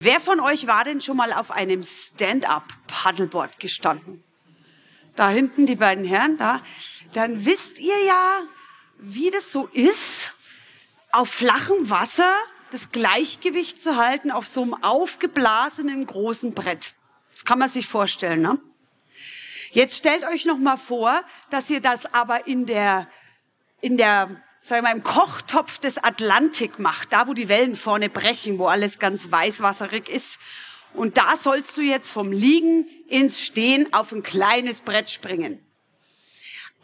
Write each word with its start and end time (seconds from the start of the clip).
Wer 0.00 0.20
von 0.20 0.38
euch 0.38 0.68
war 0.68 0.84
denn 0.84 1.00
schon 1.00 1.16
mal 1.16 1.32
auf 1.32 1.50
einem 1.50 1.82
Stand-up-Paddleboard 1.82 3.58
gestanden? 3.58 4.22
Da 5.16 5.28
hinten 5.28 5.66
die 5.66 5.74
beiden 5.74 6.04
Herren, 6.04 6.36
da. 6.36 6.62
Dann 7.14 7.44
wisst 7.44 7.80
ihr 7.80 8.04
ja, 8.04 8.42
wie 8.98 9.32
das 9.32 9.50
so 9.50 9.66
ist, 9.66 10.34
auf 11.10 11.28
flachem 11.28 11.90
Wasser 11.90 12.32
das 12.70 12.92
Gleichgewicht 12.92 13.82
zu 13.82 13.96
halten 13.96 14.30
auf 14.30 14.46
so 14.46 14.62
einem 14.62 14.74
aufgeblasenen 14.84 16.06
großen 16.06 16.54
Brett. 16.54 16.94
Das 17.32 17.44
kann 17.44 17.58
man 17.58 17.68
sich 17.68 17.88
vorstellen, 17.88 18.42
ne? 18.42 18.60
Jetzt 19.72 19.96
stellt 19.96 20.24
euch 20.24 20.44
noch 20.44 20.58
mal 20.58 20.76
vor, 20.76 21.22
dass 21.50 21.70
ihr 21.70 21.80
das 21.80 22.12
aber 22.14 22.46
in 22.46 22.66
der 22.66 23.08
in 23.80 23.96
der 23.96 24.42
sagen 24.68 24.84
wir 24.84 24.90
mal, 24.90 24.96
im 24.96 25.02
Kochtopf 25.02 25.78
des 25.78 25.96
Atlantik 25.96 26.78
macht, 26.78 27.12
da 27.14 27.26
wo 27.26 27.32
die 27.32 27.48
Wellen 27.48 27.74
vorne 27.74 28.10
brechen, 28.10 28.58
wo 28.58 28.66
alles 28.66 28.98
ganz 28.98 29.30
weißwasserig 29.30 30.10
ist. 30.10 30.38
Und 30.92 31.16
da 31.16 31.36
sollst 31.36 31.76
du 31.78 31.80
jetzt 31.80 32.10
vom 32.10 32.32
Liegen 32.32 32.86
ins 33.08 33.40
Stehen 33.40 33.90
auf 33.94 34.12
ein 34.12 34.22
kleines 34.22 34.82
Brett 34.82 35.08
springen. 35.08 35.64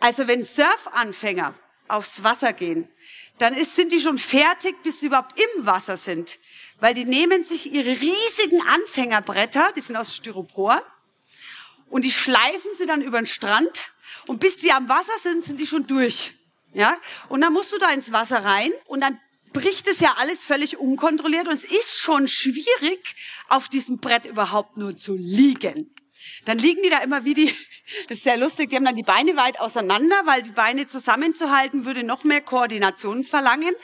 Also 0.00 0.26
wenn 0.28 0.42
Surfanfänger 0.42 1.54
aufs 1.88 2.24
Wasser 2.24 2.54
gehen, 2.54 2.88
dann 3.36 3.52
ist, 3.54 3.76
sind 3.76 3.92
die 3.92 4.00
schon 4.00 4.16
fertig, 4.16 4.82
bis 4.82 5.00
sie 5.00 5.06
überhaupt 5.06 5.38
im 5.38 5.66
Wasser 5.66 5.98
sind. 5.98 6.38
Weil 6.80 6.94
die 6.94 7.04
nehmen 7.04 7.44
sich 7.44 7.70
ihre 7.70 8.00
riesigen 8.00 8.62
Anfängerbretter, 8.68 9.72
die 9.76 9.80
sind 9.80 9.96
aus 9.96 10.16
Styropor, 10.16 10.82
und 11.90 12.02
die 12.02 12.10
schleifen 12.10 12.70
sie 12.72 12.86
dann 12.86 13.02
über 13.02 13.20
den 13.20 13.26
Strand. 13.26 13.92
Und 14.26 14.40
bis 14.40 14.60
sie 14.60 14.72
am 14.72 14.88
Wasser 14.88 15.18
sind, 15.20 15.44
sind 15.44 15.60
die 15.60 15.66
schon 15.66 15.86
durch. 15.86 16.34
Ja? 16.74 16.96
Und 17.28 17.40
dann 17.40 17.52
musst 17.52 17.72
du 17.72 17.78
da 17.78 17.90
ins 17.90 18.12
Wasser 18.12 18.44
rein 18.44 18.70
und 18.86 19.00
dann 19.00 19.18
bricht 19.52 19.88
es 19.88 20.00
ja 20.00 20.14
alles 20.18 20.44
völlig 20.44 20.78
unkontrolliert 20.78 21.46
und 21.46 21.54
es 21.54 21.64
ist 21.64 21.98
schon 21.98 22.28
schwierig, 22.28 23.16
auf 23.48 23.68
diesem 23.68 23.98
Brett 23.98 24.26
überhaupt 24.26 24.76
nur 24.76 24.96
zu 24.98 25.14
liegen. 25.14 25.94
Dann 26.44 26.58
liegen 26.58 26.82
die 26.82 26.90
da 26.90 26.98
immer 26.98 27.24
wie 27.24 27.34
die, 27.34 27.46
das 28.08 28.18
ist 28.18 28.24
sehr 28.24 28.36
lustig, 28.36 28.70
die 28.70 28.76
haben 28.76 28.84
dann 28.84 28.96
die 28.96 29.02
Beine 29.02 29.36
weit 29.36 29.60
auseinander, 29.60 30.16
weil 30.24 30.42
die 30.42 30.50
Beine 30.50 30.86
zusammenzuhalten 30.86 31.84
würde 31.84 32.02
noch 32.02 32.24
mehr 32.24 32.40
Koordination 32.40 33.24
verlangen. 33.24 33.74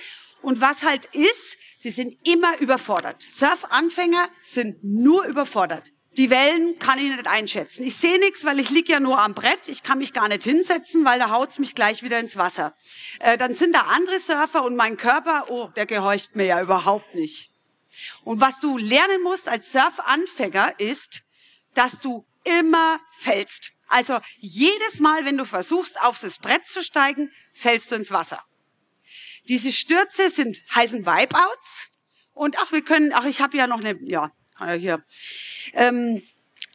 Und 0.43 0.61
was 0.61 0.85
halt 0.85 1.07
ist, 1.15 1.59
sie 1.79 1.91
sind 1.91 2.17
immer 2.27 2.59
überfordert. 2.61 3.23
Surfanfänger 3.23 4.29
sind 4.43 4.83
nur 4.83 5.25
überfordert. 5.27 5.93
Die 6.21 6.29
Wellen 6.29 6.79
kann 6.79 6.99
ich 6.99 7.09
nicht 7.09 7.27
einschätzen. 7.27 7.83
Ich 7.83 7.97
sehe 7.97 8.19
nichts, 8.19 8.45
weil 8.45 8.61
ich 8.61 8.69
lieg 8.69 8.91
ja 8.91 9.01
nur 9.01 9.19
am 9.19 9.33
Brett. 9.33 9.71
Ich 9.71 9.83
kann 9.83 9.97
mich 9.97 10.13
gar 10.13 10.29
nicht 10.29 10.43
hinsetzen, 10.43 11.03
weil 11.07 11.19
da 11.19 11.31
haut's 11.31 11.59
mich 11.59 11.75
gleich 11.75 12.03
wieder 12.03 12.21
ins 12.21 12.37
Wasser. 12.37 12.77
Äh, 13.21 13.39
dann 13.39 13.55
sind 13.55 13.75
da 13.75 13.87
andere 13.89 14.19
Surfer 14.19 14.65
und 14.65 14.77
mein 14.77 14.99
Körper, 14.99 15.47
oh, 15.49 15.69
der 15.77 15.87
gehorcht 15.87 16.37
mir 16.37 16.45
ja 16.45 16.61
überhaupt 16.61 17.15
nicht. 17.15 17.51
Und 18.23 18.39
was 18.39 18.61
du 18.61 18.77
lernen 18.77 19.23
musst 19.23 19.49
als 19.49 19.73
Surfanfänger 19.73 20.79
ist, 20.79 21.23
dass 21.73 22.01
du 22.01 22.27
immer 22.45 23.01
fällst. 23.13 23.73
Also 23.89 24.21
jedes 24.41 25.01
Mal, 25.01 25.25
wenn 25.25 25.39
du 25.39 25.47
versuchst, 25.47 25.99
auf 26.03 26.21
das 26.21 26.37
Brett 26.37 26.67
zu 26.67 26.83
steigen, 26.83 27.33
fällst 27.55 27.93
du 27.93 27.95
ins 27.95 28.11
Wasser. 28.11 28.45
Diese 29.49 29.73
Stürze 29.73 30.29
sind 30.29 30.61
heißen 30.75 31.07
Wipeouts. 31.07 31.89
Und 32.35 32.59
ach, 32.59 32.73
wir 32.73 32.83
können, 32.83 33.15
ach, 33.15 33.25
ich 33.25 33.41
habe 33.41 33.57
ja 33.57 33.67
noch 33.67 33.81
eine, 33.81 33.99
ja, 34.03 34.31
hier. 34.79 35.05
Ähm, 35.75 36.23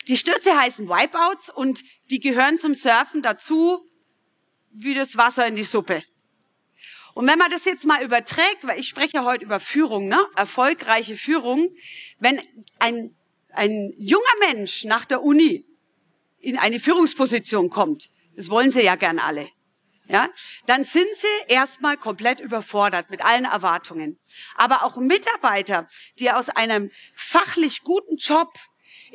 die 0.08 0.18
Stürze 0.18 0.56
heißen 0.56 0.88
Wipeouts 0.88 1.50
und 1.50 1.84
die 2.10 2.20
gehören 2.20 2.60
zum 2.60 2.76
Surfen 2.76 3.22
dazu 3.22 3.86
wie 4.72 4.94
das 4.94 5.18
Wasser 5.18 5.48
in 5.48 5.56
die 5.56 5.64
Suppe. 5.64 6.04
Und 7.14 7.28
wenn 7.28 7.40
man 7.40 7.50
das 7.50 7.64
jetzt 7.66 7.86
mal 7.86 8.04
überträgt, 8.04 8.68
weil 8.68 8.80
ich 8.80 8.90
spreche 8.90 9.24
heute 9.24 9.46
über 9.46 9.60
Führung, 9.60 10.10
ne? 10.10 10.20
erfolgreiche 10.36 11.16
Führung, 11.16 11.74
wenn 12.20 12.42
ein, 12.80 13.16
ein 13.52 13.94
junger 13.98 14.24
Mensch 14.52 14.84
nach 14.84 15.06
der 15.06 15.24
Uni 15.24 15.66
in 16.40 16.58
eine 16.58 16.80
Führungsposition 16.80 17.70
kommt, 17.70 18.10
das 18.36 18.50
wollen 18.50 18.70
sie 18.70 18.84
ja 18.84 18.96
gern 18.96 19.18
alle, 19.18 19.48
ja, 20.08 20.30
dann 20.66 20.84
sind 20.84 21.08
sie 21.16 21.54
erstmal 21.54 21.98
komplett 21.98 22.40
überfordert 22.40 23.10
mit 23.10 23.24
allen 23.24 23.46
Erwartungen. 23.46 24.20
Aber 24.56 24.84
auch 24.84 24.98
Mitarbeiter, 24.98 25.88
die 26.20 26.32
aus 26.32 26.50
einem 26.50 26.92
fachlich 27.16 27.84
guten 27.84 28.18
Job 28.18 28.54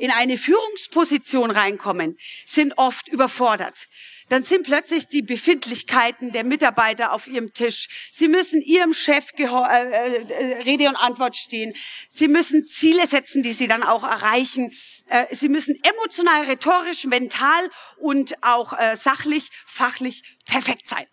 in 0.01 0.09
eine 0.09 0.35
Führungsposition 0.35 1.51
reinkommen, 1.51 2.17
sind 2.47 2.75
oft 2.79 3.07
überfordert. 3.07 3.87
Dann 4.29 4.41
sind 4.41 4.63
plötzlich 4.63 5.07
die 5.07 5.21
Befindlichkeiten 5.21 6.31
der 6.31 6.43
Mitarbeiter 6.43 7.13
auf 7.13 7.27
ihrem 7.27 7.53
Tisch. 7.53 8.09
Sie 8.11 8.27
müssen 8.27 8.63
ihrem 8.63 8.95
Chef 8.95 9.27
äh, 9.37 9.43
äh, 9.43 10.61
Rede 10.63 10.89
und 10.89 10.95
Antwort 10.95 11.35
stehen. 11.35 11.75
Sie 12.11 12.27
müssen 12.27 12.65
Ziele 12.65 13.05
setzen, 13.05 13.43
die 13.43 13.51
sie 13.51 13.67
dann 13.67 13.83
auch 13.83 14.03
erreichen. 14.03 14.73
Äh, 15.09 15.35
sie 15.35 15.49
müssen 15.49 15.77
emotional, 15.83 16.45
rhetorisch, 16.45 17.05
mental 17.05 17.69
und 17.97 18.33
auch 18.41 18.73
äh, 18.73 18.97
sachlich, 18.97 19.49
fachlich 19.67 20.23
perfekt 20.47 20.87
sein. 20.87 21.05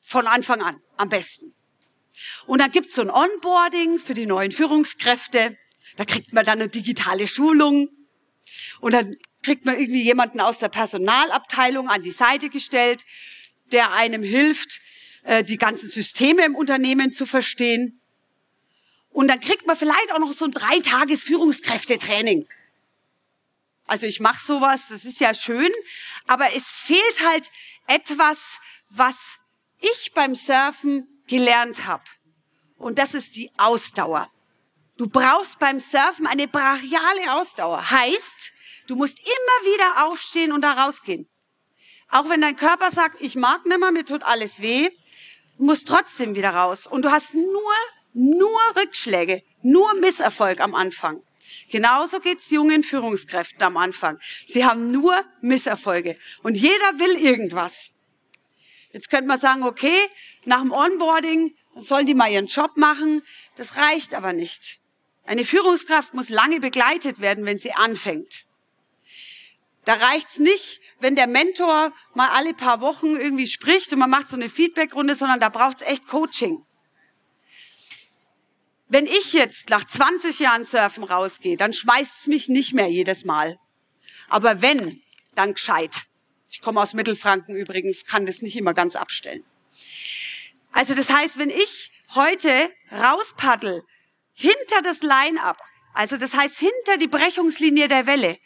Von 0.00 0.26
Anfang 0.26 0.62
an, 0.62 0.80
am 0.96 1.08
besten. 1.08 1.54
Und 2.46 2.60
dann 2.60 2.72
gibt's 2.72 2.96
so 2.96 3.02
ein 3.02 3.10
Onboarding 3.10 4.00
für 4.00 4.14
die 4.14 4.26
neuen 4.26 4.50
Führungskräfte. 4.50 5.56
Da 5.96 6.04
kriegt 6.04 6.32
man 6.32 6.44
dann 6.44 6.60
eine 6.60 6.68
digitale 6.68 7.28
Schulung. 7.28 7.88
Und 8.80 8.92
dann 8.92 9.16
kriegt 9.42 9.64
man 9.64 9.78
irgendwie 9.78 10.02
jemanden 10.02 10.40
aus 10.40 10.58
der 10.58 10.68
Personalabteilung 10.68 11.88
an 11.88 12.02
die 12.02 12.10
Seite 12.10 12.48
gestellt, 12.48 13.04
der 13.72 13.92
einem 13.92 14.22
hilft, 14.22 14.80
äh, 15.24 15.44
die 15.44 15.58
ganzen 15.58 15.88
Systeme 15.88 16.44
im 16.44 16.54
Unternehmen 16.54 17.12
zu 17.12 17.26
verstehen. 17.26 18.00
Und 19.10 19.28
dann 19.28 19.40
kriegt 19.40 19.66
man 19.66 19.76
vielleicht 19.76 20.12
auch 20.12 20.18
noch 20.18 20.32
so 20.32 20.44
ein 20.44 20.52
dreitages 20.52 21.24
Führungskräftetraining. 21.24 22.46
Also 23.86 24.06
ich 24.06 24.20
mache 24.20 24.44
sowas, 24.44 24.88
das 24.88 25.04
ist 25.04 25.20
ja 25.20 25.34
schön, 25.34 25.70
aber 26.26 26.54
es 26.54 26.68
fehlt 26.68 27.26
halt 27.26 27.50
etwas, 27.86 28.60
was 28.88 29.38
ich 29.80 30.12
beim 30.14 30.34
Surfen 30.34 31.06
gelernt 31.26 31.84
habe. 31.86 32.04
Und 32.78 32.98
das 32.98 33.14
ist 33.14 33.36
die 33.36 33.50
Ausdauer. 33.58 34.30
Du 34.98 35.08
brauchst 35.08 35.58
beim 35.58 35.80
Surfen 35.80 36.26
eine 36.26 36.48
brachiale 36.48 37.34
Ausdauer. 37.34 37.90
Heißt, 37.90 38.52
du 38.86 38.96
musst 38.96 39.18
immer 39.18 39.72
wieder 39.72 40.06
aufstehen 40.06 40.52
und 40.52 40.62
da 40.62 40.72
rausgehen. 40.84 41.28
Auch 42.08 42.28
wenn 42.28 42.42
dein 42.42 42.56
Körper 42.56 42.90
sagt, 42.90 43.20
ich 43.20 43.36
mag 43.36 43.64
nimmer, 43.64 43.90
mir 43.90 44.04
tut 44.04 44.22
alles 44.22 44.60
weh, 44.60 44.90
du 45.56 45.64
musst 45.64 45.88
trotzdem 45.88 46.34
wieder 46.34 46.50
raus. 46.50 46.86
Und 46.86 47.02
du 47.02 47.10
hast 47.10 47.32
nur, 47.32 47.72
nur 48.12 48.60
Rückschläge, 48.76 49.42
nur 49.62 49.94
Misserfolg 49.94 50.60
am 50.60 50.74
Anfang. 50.74 51.22
Genauso 51.70 52.20
geht's 52.20 52.50
jungen 52.50 52.84
Führungskräften 52.84 53.62
am 53.62 53.78
Anfang. 53.78 54.18
Sie 54.46 54.64
haben 54.64 54.92
nur 54.92 55.24
Misserfolge. 55.40 56.16
Und 56.42 56.56
jeder 56.56 56.98
will 56.98 57.16
irgendwas. 57.16 57.92
Jetzt 58.92 59.08
könnte 59.08 59.26
man 59.26 59.38
sagen, 59.38 59.62
okay, 59.62 59.98
nach 60.44 60.60
dem 60.60 60.70
Onboarding 60.70 61.56
sollen 61.76 62.06
die 62.06 62.14
mal 62.14 62.30
ihren 62.30 62.46
Job 62.46 62.76
machen. 62.76 63.22
Das 63.56 63.76
reicht 63.78 64.12
aber 64.12 64.34
nicht. 64.34 64.81
Eine 65.24 65.44
Führungskraft 65.44 66.14
muss 66.14 66.28
lange 66.28 66.60
begleitet 66.60 67.20
werden, 67.20 67.44
wenn 67.44 67.58
sie 67.58 67.72
anfängt. 67.72 68.46
Da 69.84 69.94
reicht's 69.94 70.38
nicht, 70.38 70.80
wenn 71.00 71.16
der 71.16 71.26
Mentor 71.26 71.92
mal 72.14 72.30
alle 72.30 72.54
paar 72.54 72.80
Wochen 72.80 73.16
irgendwie 73.16 73.46
spricht 73.46 73.92
und 73.92 73.98
man 73.98 74.10
macht 74.10 74.28
so 74.28 74.36
eine 74.36 74.48
Feedbackrunde, 74.48 75.14
sondern 75.14 75.40
da 75.40 75.48
braucht's 75.48 75.82
echt 75.82 76.06
Coaching. 76.06 76.64
Wenn 78.88 79.06
ich 79.06 79.32
jetzt 79.32 79.70
nach 79.70 79.84
20 79.84 80.38
Jahren 80.38 80.64
Surfen 80.64 81.02
rausgehe, 81.02 81.56
dann 81.56 81.72
schmeißt's 81.72 82.26
mich 82.26 82.48
nicht 82.48 82.74
mehr 82.74 82.88
jedes 82.88 83.24
Mal. 83.24 83.56
Aber 84.28 84.62
wenn, 84.62 85.02
dann 85.34 85.54
gescheit. 85.54 86.02
Ich 86.48 86.60
komme 86.60 86.80
aus 86.80 86.92
Mittelfranken 86.92 87.56
übrigens, 87.56 88.04
kann 88.04 88.26
das 88.26 88.42
nicht 88.42 88.56
immer 88.56 88.74
ganz 88.74 88.94
abstellen. 88.94 89.42
Also 90.70 90.94
das 90.94 91.10
heißt, 91.10 91.38
wenn 91.38 91.50
ich 91.50 91.90
heute 92.14 92.70
rauspaddel 92.90 93.82
hinter 94.32 94.82
das 94.82 95.02
Line-up, 95.02 95.58
also 95.94 96.16
das 96.16 96.34
heißt 96.34 96.58
hinter 96.58 96.96
die 96.98 97.08
Brechungslinie 97.08 97.88
der 97.88 98.06
Welle, 98.06 98.38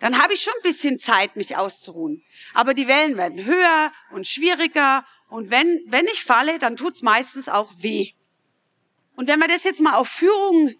dann 0.00 0.20
habe 0.20 0.34
ich 0.34 0.42
schon 0.42 0.54
ein 0.58 0.62
bisschen 0.62 0.98
Zeit, 0.98 1.36
mich 1.36 1.56
auszuruhen. 1.56 2.24
Aber 2.52 2.74
die 2.74 2.88
Wellen 2.88 3.16
werden 3.16 3.44
höher 3.44 3.92
und 4.10 4.26
schwieriger 4.26 5.06
und 5.28 5.50
wenn, 5.50 5.82
wenn 5.86 6.06
ich 6.06 6.24
falle, 6.24 6.58
dann 6.58 6.76
tut's 6.76 7.02
meistens 7.02 7.48
auch 7.48 7.72
weh. 7.78 8.12
Und 9.16 9.28
wenn 9.28 9.38
wir 9.38 9.48
das 9.48 9.64
jetzt 9.64 9.80
mal 9.80 9.94
auf 9.94 10.08
Führung 10.08 10.74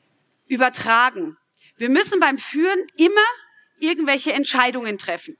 übertragen. 0.46 1.36
Wir 1.76 1.88
müssen 1.88 2.20
beim 2.20 2.38
Führen 2.38 2.86
immer 2.96 3.20
irgendwelche 3.78 4.32
Entscheidungen 4.32 4.98
treffen. 4.98 5.36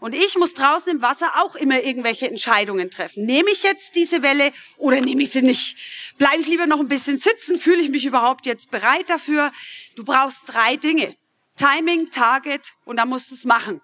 Und 0.00 0.14
ich 0.14 0.36
muss 0.36 0.54
draußen 0.54 0.90
im 0.90 1.02
Wasser 1.02 1.30
auch 1.42 1.54
immer 1.54 1.82
irgendwelche 1.82 2.28
Entscheidungen 2.28 2.90
treffen. 2.90 3.26
Nehme 3.26 3.50
ich 3.50 3.62
jetzt 3.62 3.94
diese 3.94 4.22
Welle 4.22 4.52
oder 4.78 5.00
nehme 5.00 5.22
ich 5.22 5.30
sie 5.30 5.42
nicht? 5.42 5.76
Bleibe 6.16 6.40
ich 6.40 6.48
lieber 6.48 6.66
noch 6.66 6.80
ein 6.80 6.88
bisschen 6.88 7.18
sitzen? 7.18 7.58
Fühle 7.58 7.82
ich 7.82 7.90
mich 7.90 8.06
überhaupt 8.06 8.46
jetzt 8.46 8.70
bereit 8.70 9.10
dafür? 9.10 9.52
Du 9.96 10.04
brauchst 10.04 10.42
drei 10.46 10.76
Dinge. 10.76 11.14
Timing, 11.56 12.10
Target 12.10 12.72
und 12.86 12.96
dann 12.96 13.10
musst 13.10 13.30
du 13.30 13.34
es 13.34 13.44
machen. 13.44 13.82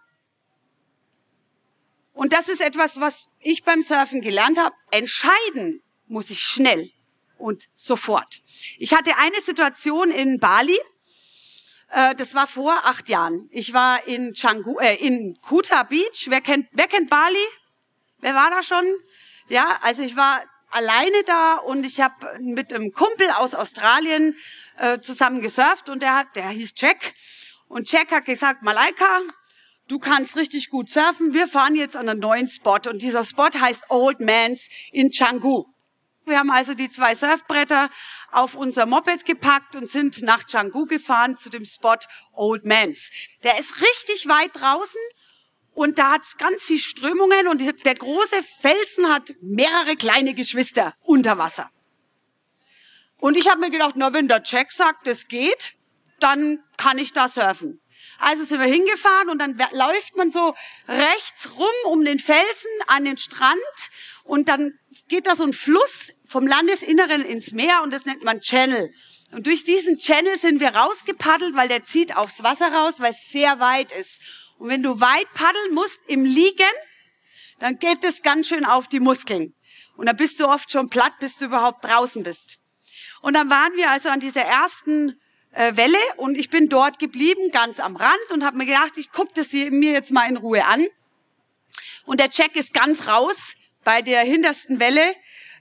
Und 2.14 2.32
das 2.32 2.48
ist 2.48 2.62
etwas, 2.62 2.98
was 2.98 3.28
ich 3.40 3.62
beim 3.64 3.82
Surfen 3.82 4.22
gelernt 4.22 4.58
habe. 4.58 4.74
Entscheiden 4.90 5.82
muss 6.06 6.30
ich 6.30 6.40
schnell 6.40 6.90
und 7.36 7.68
sofort. 7.74 8.40
Ich 8.78 8.94
hatte 8.94 9.10
eine 9.18 9.38
Situation 9.42 10.10
in 10.10 10.40
Bali, 10.40 10.78
das 11.88 12.34
war 12.34 12.46
vor 12.46 12.74
acht 12.84 13.08
Jahren. 13.08 13.48
Ich 13.52 13.72
war 13.72 14.06
in, 14.06 14.34
Canggu, 14.34 14.78
äh, 14.78 14.96
in 14.96 15.36
Kuta 15.40 15.84
Beach. 15.84 16.26
Wer 16.28 16.40
kennt, 16.40 16.68
wer 16.72 16.88
kennt 16.88 17.08
Bali? 17.08 17.46
Wer 18.20 18.34
war 18.34 18.50
da 18.50 18.62
schon? 18.62 18.84
Ja, 19.48 19.78
also 19.82 20.02
ich 20.02 20.16
war 20.16 20.42
alleine 20.70 21.22
da 21.24 21.56
und 21.56 21.86
ich 21.86 22.00
habe 22.00 22.38
mit 22.40 22.72
einem 22.72 22.92
Kumpel 22.92 23.30
aus 23.30 23.54
Australien 23.54 24.36
äh, 24.78 25.00
zusammen 25.00 25.40
gesurft 25.40 25.88
und 25.88 26.02
der 26.02 26.16
hat, 26.16 26.34
der 26.34 26.48
hieß 26.48 26.72
Jack 26.76 27.14
und 27.68 27.90
Jack 27.90 28.12
hat 28.12 28.24
gesagt, 28.24 28.62
Malaika, 28.62 29.20
du 29.88 29.98
kannst 29.98 30.36
richtig 30.36 30.70
gut 30.70 30.90
surfen. 30.90 31.34
Wir 31.34 31.48
fahren 31.48 31.74
jetzt 31.74 31.96
an 31.96 32.08
einen 32.08 32.20
neuen 32.20 32.48
Spot 32.48 32.78
und 32.88 33.02
dieser 33.02 33.24
Spot 33.24 33.48
heißt 33.58 33.84
Old 33.90 34.20
Man's 34.20 34.68
in 34.92 35.10
Canggu. 35.10 35.64
Wir 36.26 36.40
haben 36.40 36.50
also 36.50 36.74
die 36.74 36.88
zwei 36.88 37.14
Surfbretter 37.14 37.88
auf 38.32 38.56
unser 38.56 38.84
Moped 38.84 39.24
gepackt 39.24 39.76
und 39.76 39.88
sind 39.88 40.22
nach 40.22 40.44
Canggu 40.46 40.84
gefahren 40.84 41.36
zu 41.36 41.50
dem 41.50 41.64
Spot 41.64 41.98
Old 42.32 42.66
Man's. 42.66 43.12
Der 43.44 43.56
ist 43.60 43.80
richtig 43.80 44.26
weit 44.26 44.50
draußen 44.54 45.00
und 45.72 45.98
da 45.98 46.14
hat's 46.14 46.36
ganz 46.36 46.64
viel 46.64 46.80
Strömungen 46.80 47.46
und 47.46 47.60
der 47.60 47.94
große 47.94 48.42
Felsen 48.60 49.08
hat 49.08 49.34
mehrere 49.40 49.94
kleine 49.94 50.34
Geschwister 50.34 50.94
unter 51.02 51.38
Wasser. 51.38 51.70
Und 53.18 53.36
ich 53.36 53.48
habe 53.48 53.60
mir 53.60 53.70
gedacht, 53.70 53.94
na 53.94 54.12
wenn 54.12 54.26
der 54.26 54.42
Jack 54.44 54.72
sagt, 54.72 55.06
es 55.06 55.28
geht, 55.28 55.76
dann 56.18 56.58
kann 56.76 56.98
ich 56.98 57.12
da 57.12 57.28
surfen. 57.28 57.80
Also 58.18 58.44
sind 58.44 58.60
wir 58.60 58.66
hingefahren 58.66 59.28
und 59.28 59.38
dann 59.38 59.56
läuft 59.72 60.16
man 60.16 60.30
so 60.30 60.54
rechts 60.88 61.50
rum 61.56 61.92
um 61.92 62.04
den 62.04 62.18
Felsen 62.18 62.70
an 62.86 63.04
den 63.04 63.16
Strand 63.16 63.56
und 64.24 64.48
dann 64.48 64.78
geht 65.08 65.26
da 65.26 65.36
so 65.36 65.44
ein 65.44 65.52
Fluss 65.52 66.12
vom 66.26 66.46
Landesinneren 66.46 67.24
ins 67.24 67.52
Meer 67.52 67.82
und 67.82 67.92
das 67.92 68.04
nennt 68.04 68.24
man 68.24 68.40
Channel. 68.40 68.92
Und 69.32 69.46
durch 69.46 69.64
diesen 69.64 69.98
Channel 69.98 70.38
sind 70.38 70.60
wir 70.60 70.74
rausgepaddelt, 70.74 71.54
weil 71.54 71.68
der 71.68 71.84
zieht 71.84 72.16
aufs 72.16 72.42
Wasser 72.42 72.72
raus, 72.72 72.94
weil 72.98 73.12
es 73.12 73.28
sehr 73.28 73.60
weit 73.60 73.92
ist. 73.92 74.20
Und 74.58 74.68
wenn 74.68 74.82
du 74.82 75.00
weit 75.00 75.32
paddeln 75.34 75.74
musst 75.74 76.00
im 76.06 76.24
Liegen, 76.24 76.64
dann 77.58 77.78
geht 77.78 78.04
es 78.04 78.22
ganz 78.22 78.48
schön 78.48 78.64
auf 78.64 78.88
die 78.88 79.00
Muskeln. 79.00 79.54
Und 79.96 80.06
dann 80.06 80.16
bist 80.16 80.40
du 80.40 80.46
oft 80.46 80.70
schon 80.70 80.90
platt, 80.90 81.14
bis 81.20 81.36
du 81.36 81.46
überhaupt 81.46 81.84
draußen 81.84 82.22
bist. 82.22 82.58
Und 83.22 83.34
dann 83.34 83.50
waren 83.50 83.74
wir 83.76 83.90
also 83.90 84.08
an 84.08 84.20
dieser 84.20 84.42
ersten 84.42 85.20
Welle 85.56 85.98
und 86.16 86.36
ich 86.36 86.50
bin 86.50 86.68
dort 86.68 86.98
geblieben, 86.98 87.50
ganz 87.50 87.80
am 87.80 87.96
Rand 87.96 88.32
und 88.32 88.44
habe 88.44 88.58
mir 88.58 88.66
gedacht, 88.66 88.98
ich 88.98 89.10
gucke 89.10 89.32
das 89.34 89.50
hier, 89.50 89.70
mir 89.70 89.92
jetzt 89.92 90.12
mal 90.12 90.28
in 90.28 90.36
Ruhe 90.36 90.64
an. 90.64 90.86
Und 92.04 92.20
der 92.20 92.30
Check 92.30 92.56
ist 92.56 92.72
ganz 92.74 93.08
raus 93.08 93.54
bei 93.84 94.02
der 94.02 94.20
hintersten 94.20 94.80
Welle 94.80 95.14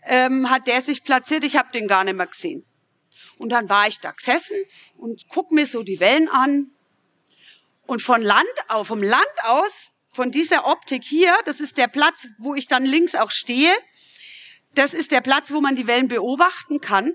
ähm, 0.05 0.49
hat 0.49 0.67
der 0.67 0.81
sich 0.81 1.03
platziert, 1.03 1.43
ich 1.43 1.57
habe 1.57 1.71
den 1.71 1.87
gar 1.87 2.03
nicht 2.03 2.15
mehr 2.15 2.27
gesehen. 2.27 2.65
Und 3.37 3.49
dann 3.49 3.69
war 3.69 3.87
ich 3.87 3.99
da 3.99 4.11
gesessen 4.11 4.57
und 4.97 5.25
guck 5.29 5.51
mir 5.51 5.65
so 5.65 5.83
die 5.83 5.99
Wellen 5.99 6.29
an. 6.29 6.71
Und 7.85 8.01
von 8.01 8.21
Land, 8.21 8.45
vom 8.83 9.03
Land 9.03 9.43
aus, 9.43 9.91
von 10.09 10.31
dieser 10.31 10.65
Optik 10.67 11.03
hier, 11.03 11.35
das 11.45 11.59
ist 11.59 11.77
der 11.77 11.87
Platz, 11.87 12.27
wo 12.39 12.55
ich 12.55 12.67
dann 12.67 12.85
links 12.85 13.15
auch 13.15 13.31
stehe, 13.31 13.73
das 14.73 14.93
ist 14.93 15.11
der 15.11 15.21
Platz, 15.21 15.51
wo 15.51 15.61
man 15.61 15.75
die 15.75 15.87
Wellen 15.87 16.07
beobachten 16.07 16.81
kann. 16.81 17.13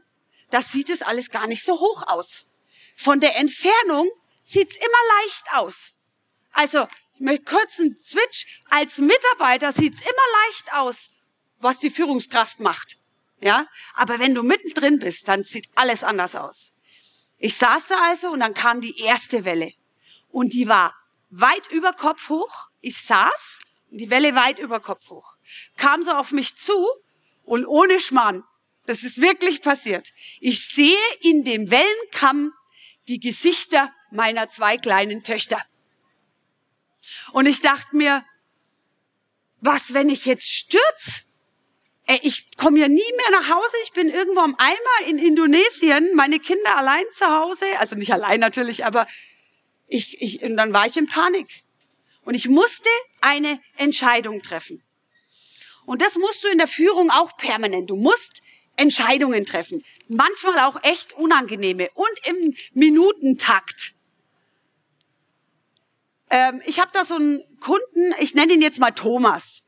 Da 0.51 0.63
sieht 0.63 0.91
es 0.91 1.03
alles 1.03 1.31
gar 1.31 1.47
nicht 1.47 1.65
so 1.65 1.79
hoch 1.79 2.07
aus. 2.07 2.47
Von 3.03 3.21
der 3.21 3.37
Entfernung 3.37 4.11
sieht's 4.43 4.77
immer 4.77 5.23
leicht 5.23 5.45
aus. 5.53 5.93
Also, 6.53 6.87
mit 7.19 7.47
kurzen 7.47 7.99
Switch, 8.03 8.63
als 8.71 8.99
Mitarbeiter 8.99 9.73
sieht's 9.73 10.01
immer 10.01 10.47
leicht 10.47 10.73
aus 10.73 11.11
was 11.61 11.79
die 11.79 11.91
Führungskraft 11.91 12.61
macht. 12.61 12.99
Ja, 13.41 13.67
aber 13.95 14.19
wenn 14.19 14.35
du 14.35 14.43
mittendrin 14.43 14.99
bist, 14.99 15.29
dann 15.29 15.45
sieht 15.45 15.69
alles 15.75 16.05
anders 16.05 16.35
aus. 16.35 16.75
Ich 17.39 17.57
saß 17.57 17.87
da 17.89 17.95
also 18.05 18.31
und 18.31 18.41
dann 18.41 18.53
kam 18.53 18.83
die 18.83 18.99
erste 19.01 19.47
Welle 19.47 19.73
und 20.29 20.53
die 20.53 20.69
war 20.69 20.95
weit 21.31 21.71
über 21.71 21.93
Kopf 21.95 22.29
hoch. 22.29 22.69
Ich 22.83 23.01
saß 23.01 23.61
und 23.91 23.99
die 23.99 24.11
Welle 24.11 24.35
weit 24.35 24.59
über 24.59 24.81
Kopf 24.81 25.09
hoch. 25.09 25.37
Kam 25.79 26.03
so 26.03 26.11
auf 26.11 26.33
mich 26.33 26.57
zu 26.57 26.87
und 27.45 27.65
ohne 27.65 27.99
Schmarrn, 27.99 28.45
das 28.85 29.05
ist 29.05 29.23
wirklich 29.23 29.63
passiert. 29.63 30.13
Ich 30.41 30.69
sehe 30.69 30.99
in 31.23 31.45
dem 31.45 31.71
Wellenkamm 31.71 32.53
die 33.09 33.21
Gesichter 33.21 33.93
meiner 34.11 34.49
zwei 34.49 34.77
kleinen 34.77 35.23
Töchter. 35.23 35.63
Und 37.33 37.47
ich 37.47 37.61
dachte 37.61 37.97
mir, 37.97 38.25
was, 39.61 39.95
wenn 39.95 40.09
ich 40.09 40.25
jetzt 40.27 40.49
stürz? 40.51 41.23
Ey, 42.07 42.19
ich 42.23 42.57
komme 42.57 42.79
ja 42.79 42.89
nie 42.89 42.97
mehr 42.97 43.41
nach 43.41 43.49
Hause. 43.49 43.77
Ich 43.85 43.93
bin 43.93 44.09
irgendwo 44.09 44.41
am 44.41 44.57
Eimer 44.59 45.09
in 45.09 45.19
Indonesien, 45.19 46.15
meine 46.15 46.39
Kinder 46.39 46.77
allein 46.77 47.05
zu 47.13 47.27
Hause. 47.27 47.67
Also 47.79 47.95
nicht 47.97 48.13
allein 48.13 48.41
natürlich, 48.41 48.85
aber 48.85 49.07
ich, 49.87 50.21
ich, 50.21 50.43
und 50.43 50.57
dann 50.57 50.73
war 50.73 50.87
ich 50.87 50.97
in 50.97 51.07
Panik. 51.07 51.63
Und 52.23 52.35
ich 52.35 52.49
musste 52.49 52.89
eine 53.21 53.61
Entscheidung 53.77 54.43
treffen. 54.43 54.83
Und 55.87 56.03
das 56.03 56.17
musst 56.17 56.45
du 56.45 56.49
in 56.49 56.59
der 56.59 56.69
Führung 56.69 57.11
auch 57.11 57.37
permanent. 57.37 57.91
Du 57.91 57.97
musst 57.97 58.43
Entscheidungen 58.81 59.45
treffen. 59.45 59.85
Manchmal 60.09 60.59
auch 60.61 60.83
echt 60.83 61.13
unangenehme 61.13 61.91
und 61.95 62.27
im 62.27 62.55
Minutentakt. 62.73 63.93
Ähm, 66.31 66.63
ich 66.65 66.81
habe 66.81 66.91
da 66.93 67.05
so 67.05 67.17
einen 67.17 67.43
Kunden, 67.61 68.15
ich 68.21 68.35
nenne 68.35 68.55
ihn 68.55 68.63
jetzt 68.63 68.81
mal 68.81 68.93
Thomas. 68.93 69.63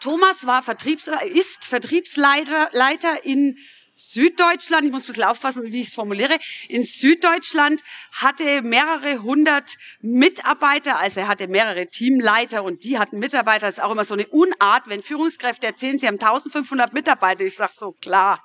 Thomas 0.00 0.46
war 0.46 0.62
Vertriebsleiter, 0.62 1.26
ist 1.26 1.64
Vertriebsleiter 1.64 2.68
Leiter 2.72 3.24
in 3.24 3.56
Süddeutschland, 3.94 4.86
ich 4.86 4.92
muss 4.92 5.04
ein 5.04 5.08
bisschen 5.08 5.24
aufpassen, 5.24 5.64
wie 5.72 5.82
ich 5.82 5.88
es 5.88 5.94
formuliere, 5.94 6.38
in 6.68 6.84
Süddeutschland 6.84 7.82
hatte 8.12 8.62
mehrere 8.62 9.22
hundert 9.22 9.76
Mitarbeiter, 10.00 10.98
also 10.98 11.20
er 11.20 11.28
hatte 11.28 11.46
mehrere 11.46 11.86
Teamleiter 11.86 12.64
und 12.64 12.84
die 12.84 12.98
hatten 12.98 13.18
Mitarbeiter. 13.18 13.66
Das 13.66 13.76
ist 13.76 13.82
auch 13.82 13.92
immer 13.92 14.04
so 14.04 14.14
eine 14.14 14.26
Unart, 14.26 14.88
wenn 14.88 15.02
Führungskräfte 15.02 15.66
erzählen, 15.66 15.98
sie 15.98 16.06
haben 16.06 16.18
1500 16.18 16.92
Mitarbeiter. 16.92 17.44
Ich 17.44 17.56
sag 17.56 17.72
so, 17.72 17.92
klar. 17.92 18.42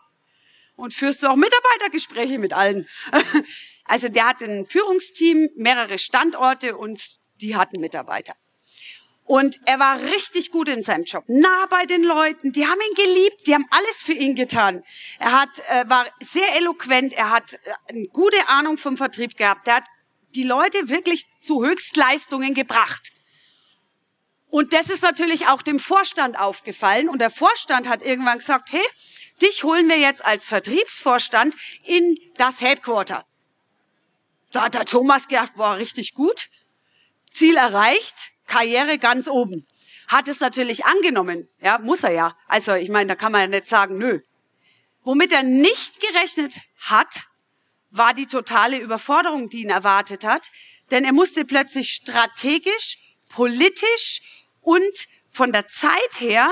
Und 0.75 0.94
führst 0.94 1.24
du 1.24 1.27
auch 1.27 1.36
Mitarbeitergespräche 1.36 2.39
mit 2.39 2.54
allen. 2.54 2.88
Also 3.89 4.10
der 4.10 4.27
hatte 4.27 4.44
ein 4.44 4.66
Führungsteam, 4.66 5.50
mehrere 5.56 5.98
Standorte 5.98 6.75
und 6.75 7.20
die 7.39 7.56
hatten 7.56 7.80
Mitarbeiter. 7.80 8.36
Und 9.27 9.60
er 9.65 9.77
war 9.77 10.01
richtig 10.01 10.51
gut 10.51 10.69
in 10.69 10.84
seinem 10.84 11.03
Job, 11.03 11.25
nah 11.27 11.65
bei 11.69 11.86
den 11.86 12.01
Leuten. 12.01 12.53
Die 12.53 12.65
haben 12.65 12.79
ihn 12.79 12.96
geliebt, 12.96 13.46
die 13.46 13.53
haben 13.53 13.65
alles 13.72 14.01
für 14.01 14.13
ihn 14.13 14.36
getan. 14.36 14.84
Er 15.19 15.34
hat, 15.34 15.50
äh, 15.67 15.84
war 15.89 16.07
sehr 16.22 16.55
eloquent, 16.55 17.13
er 17.13 17.29
hat 17.31 17.53
äh, 17.53 17.57
eine 17.89 18.07
gute 18.07 18.48
Ahnung 18.48 18.77
vom 18.77 18.96
Vertrieb 18.96 19.36
gehabt. 19.36 19.67
Er 19.67 19.75
hat 19.75 19.84
die 20.34 20.46
Leute 20.46 20.88
wirklich 20.88 21.25
zu 21.41 21.65
Höchstleistungen 21.65 22.53
gebracht. 22.53 23.12
Und 24.50 24.72
das 24.72 24.89
ist 24.89 25.03
natürlich 25.03 25.48
auch 25.48 25.62
dem 25.62 25.79
Vorstand 25.79 26.39
aufgefallen. 26.39 27.10
Und 27.10 27.19
der 27.19 27.29
Vorstand 27.29 27.89
hat 27.89 28.01
irgendwann 28.01 28.39
gesagt, 28.39 28.72
hey, 28.72 28.86
dich 29.41 29.65
holen 29.65 29.89
wir 29.89 30.00
jetzt 30.00 30.24
als 30.24 30.46
Vertriebsvorstand 30.46 31.53
in 31.84 32.17
das 32.38 32.62
Headquarter. 32.62 33.25
Da 34.53 34.63
hat 34.63 34.74
der 34.74 34.86
Thomas 34.86 35.27
gedacht, 35.27 35.57
war 35.57 35.75
richtig 35.75 36.13
gut. 36.13 36.48
Ziel 37.29 37.57
erreicht. 37.57 38.31
Karriere 38.48 38.98
ganz 38.98 39.27
oben. 39.27 39.66
Hat 40.08 40.27
es 40.27 40.39
natürlich 40.39 40.86
angenommen, 40.86 41.48
ja, 41.62 41.80
muss 41.80 42.04
er 42.04 42.12
ja. 42.12 42.38
Also 42.48 42.74
ich 42.74 42.89
meine, 42.89 43.08
da 43.08 43.16
kann 43.16 43.32
man 43.32 43.42
ja 43.42 43.48
nicht 43.48 43.68
sagen, 43.68 43.98
nö. 43.98 44.22
Womit 45.04 45.32
er 45.34 45.44
nicht 45.44 46.00
gerechnet 46.00 46.60
hat, 46.80 47.27
war 47.92 48.13
die 48.13 48.25
totale 48.25 48.77
Überforderung, 48.77 49.50
die 49.50 49.63
ihn 49.63 49.70
erwartet 49.70 50.24
hat. 50.24 50.51
Denn 50.92 51.04
er 51.04 51.13
musste 51.13 51.46
plötzlich 51.46 51.94
strategisch, 51.94 52.98
politisch 53.30 54.22
und 54.62 55.08
von 55.30 55.51
der 55.51 55.68
Zeit 55.68 56.20
her 56.20 56.50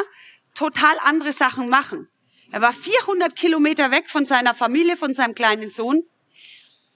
total 0.54 0.96
andere 1.04 1.34
Sachen 1.34 1.70
machen. 1.70 2.10
Er 2.52 2.62
war 2.62 2.74
400 2.74 3.36
Kilometer 3.36 3.92
weg 3.92 4.10
von 4.10 4.26
seiner 4.26 4.54
Familie, 4.54 4.96
von 4.96 5.14
seinem 5.14 5.36
kleinen 5.36 5.72
Sohn. 5.72 6.04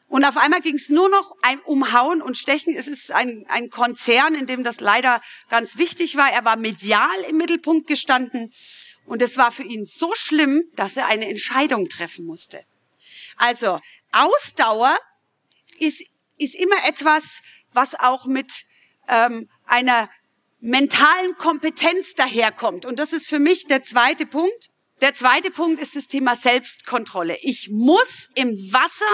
Und 0.09 0.25
auf 0.25 0.37
einmal 0.37 0.59
ging 0.59 0.75
es 0.75 0.89
nur 0.89 1.07
noch 1.07 1.35
ein 1.43 1.59
Umhauen 1.59 2.21
und 2.21 2.35
Stechen. 2.35 2.75
Es 2.75 2.87
ist 2.87 3.11
ein, 3.11 3.45
ein 3.47 3.69
Konzern, 3.69 4.33
in 4.33 4.47
dem 4.47 4.63
das 4.63 4.79
leider 4.79 5.21
ganz 5.49 5.77
wichtig 5.77 6.15
war. 6.15 6.31
Er 6.31 6.43
war 6.43 6.57
medial 6.57 7.21
im 7.29 7.37
Mittelpunkt 7.37 7.87
gestanden. 7.87 8.51
Und 9.05 9.21
es 9.21 9.37
war 9.37 9.51
für 9.51 9.63
ihn 9.63 9.85
so 9.85 10.13
schlimm, 10.15 10.63
dass 10.75 10.97
er 10.97 11.05
eine 11.05 11.29
Entscheidung 11.29 11.87
treffen 11.89 12.25
musste. 12.25 12.63
Also 13.37 13.79
Ausdauer 14.11 14.97
ist, 15.77 16.03
ist 16.37 16.55
immer 16.55 16.85
etwas, 16.87 17.41
was 17.73 17.93
auch 17.93 18.25
mit 18.25 18.65
ähm, 19.07 19.47
einer 19.65 20.09
mentalen 20.59 21.35
Kompetenz 21.37 22.15
daherkommt. 22.15 22.85
Und 22.85 22.97
das 22.97 23.13
ist 23.13 23.27
für 23.27 23.39
mich 23.39 23.67
der 23.67 23.83
zweite 23.83 24.25
Punkt. 24.25 24.71
Der 25.01 25.13
zweite 25.13 25.49
Punkt 25.49 25.81
ist 25.81 25.95
das 25.95 26.07
Thema 26.07 26.35
Selbstkontrolle. 26.35 27.37
Ich 27.41 27.69
muss 27.69 28.27
im 28.35 28.49
Wasser 28.73 29.05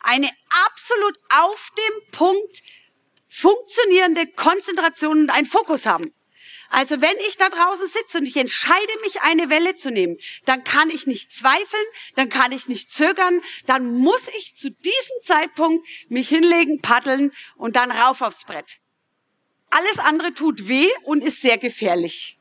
eine 0.00 0.30
absolut 0.66 1.18
auf 1.28 1.70
dem 1.76 2.10
Punkt 2.12 2.62
funktionierende 3.28 4.26
Konzentration 4.28 5.22
und 5.22 5.30
einen 5.30 5.46
Fokus 5.46 5.84
haben. 5.84 6.12
Also 6.70 7.00
wenn 7.00 7.16
ich 7.28 7.36
da 7.36 7.50
draußen 7.50 7.86
sitze 7.88 8.18
und 8.18 8.26
ich 8.26 8.36
entscheide 8.36 9.00
mich, 9.02 9.20
eine 9.20 9.50
Welle 9.50 9.74
zu 9.76 9.90
nehmen, 9.90 10.16
dann 10.46 10.64
kann 10.64 10.88
ich 10.88 11.06
nicht 11.06 11.30
zweifeln, 11.30 11.84
dann 12.14 12.30
kann 12.30 12.50
ich 12.50 12.66
nicht 12.66 12.90
zögern, 12.90 13.42
dann 13.66 13.92
muss 13.98 14.28
ich 14.38 14.56
zu 14.56 14.70
diesem 14.70 15.22
Zeitpunkt 15.22 15.86
mich 16.08 16.28
hinlegen, 16.28 16.80
paddeln 16.80 17.32
und 17.56 17.76
dann 17.76 17.92
rauf 17.92 18.22
aufs 18.22 18.44
Brett. 18.44 18.80
Alles 19.70 19.98
andere 19.98 20.32
tut 20.32 20.68
weh 20.68 20.88
und 21.02 21.22
ist 21.22 21.42
sehr 21.42 21.58
gefährlich. 21.58 22.38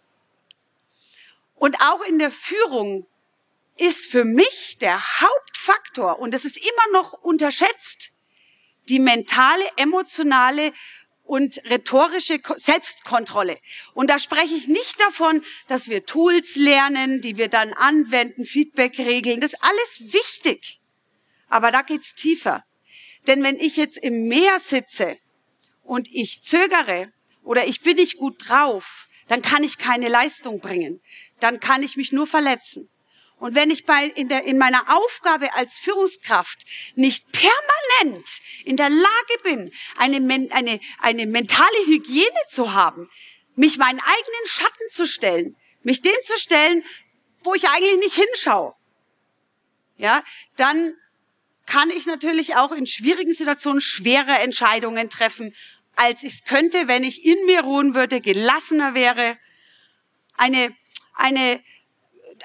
Und 1.63 1.79
auch 1.79 2.01
in 2.01 2.19
der 2.19 2.29
Führung 2.29 3.07
ist 3.77 4.07
für 4.07 4.25
mich 4.25 4.79
der 4.81 4.99
Hauptfaktor, 5.21 6.19
und 6.19 6.33
das 6.33 6.43
ist 6.43 6.57
immer 6.57 6.99
noch 6.99 7.13
unterschätzt, 7.13 8.11
die 8.89 8.99
mentale, 8.99 9.63
emotionale 9.77 10.73
und 11.23 11.61
rhetorische 11.69 12.41
Selbstkontrolle. 12.57 13.57
Und 13.93 14.09
da 14.09 14.19
spreche 14.19 14.53
ich 14.53 14.67
nicht 14.67 14.99
davon, 14.99 15.41
dass 15.67 15.87
wir 15.87 16.05
Tools 16.05 16.57
lernen, 16.57 17.21
die 17.21 17.37
wir 17.37 17.47
dann 17.47 17.71
anwenden, 17.71 18.43
Feedback-Regeln. 18.43 19.39
Das 19.39 19.53
ist 19.53 19.63
alles 19.63 20.13
wichtig. 20.13 20.81
Aber 21.47 21.71
da 21.71 21.81
geht's 21.81 22.13
tiefer. 22.13 22.65
Denn 23.27 23.41
wenn 23.41 23.55
ich 23.55 23.77
jetzt 23.77 23.95
im 23.99 24.27
Meer 24.27 24.59
sitze 24.59 25.17
und 25.81 26.09
ich 26.11 26.43
zögere 26.43 27.13
oder 27.41 27.65
ich 27.67 27.79
bin 27.79 27.95
nicht 27.95 28.17
gut 28.17 28.49
drauf, 28.49 29.07
dann 29.27 29.41
kann 29.41 29.63
ich 29.63 29.77
keine 29.77 30.09
Leistung 30.09 30.59
bringen. 30.59 31.01
Dann 31.39 31.59
kann 31.59 31.83
ich 31.83 31.97
mich 31.97 32.11
nur 32.11 32.27
verletzen. 32.27 32.89
Und 33.37 33.55
wenn 33.55 33.71
ich 33.71 33.85
bei, 33.85 34.05
in, 34.05 34.29
der, 34.29 34.45
in 34.45 34.57
meiner 34.57 34.95
Aufgabe 34.95 35.53
als 35.53 35.77
Führungskraft 35.79 36.63
nicht 36.95 37.25
permanent 37.31 38.27
in 38.63 38.77
der 38.77 38.89
Lage 38.89 39.39
bin, 39.43 39.71
eine, 39.97 40.17
eine, 40.51 40.79
eine 40.99 41.25
mentale 41.25 41.85
Hygiene 41.85 42.29
zu 42.49 42.73
haben, 42.73 43.09
mich 43.55 43.77
meinen 43.77 43.99
eigenen 43.99 44.45
Schatten 44.45 44.89
zu 44.91 45.05
stellen, 45.05 45.57
mich 45.81 46.01
dem 46.01 46.15
zu 46.23 46.37
stellen, 46.37 46.83
wo 47.41 47.53
ich 47.53 47.67
eigentlich 47.67 47.97
nicht 47.97 48.15
hinschaue, 48.15 48.75
ja, 49.97 50.23
dann 50.55 50.95
kann 51.65 51.89
ich 51.89 52.05
natürlich 52.05 52.55
auch 52.55 52.71
in 52.71 52.85
schwierigen 52.85 53.33
Situationen 53.33 53.81
schwere 53.81 54.39
Entscheidungen 54.39 55.09
treffen 55.09 55.53
als 55.95 56.23
ich 56.23 56.33
es 56.33 56.43
könnte, 56.43 56.87
wenn 56.87 57.03
ich 57.03 57.25
in 57.25 57.45
mir 57.45 57.61
ruhen 57.61 57.95
würde, 57.95 58.21
gelassener 58.21 58.93
wäre, 58.93 59.37
eine, 60.35 60.75
eine, 61.15 61.61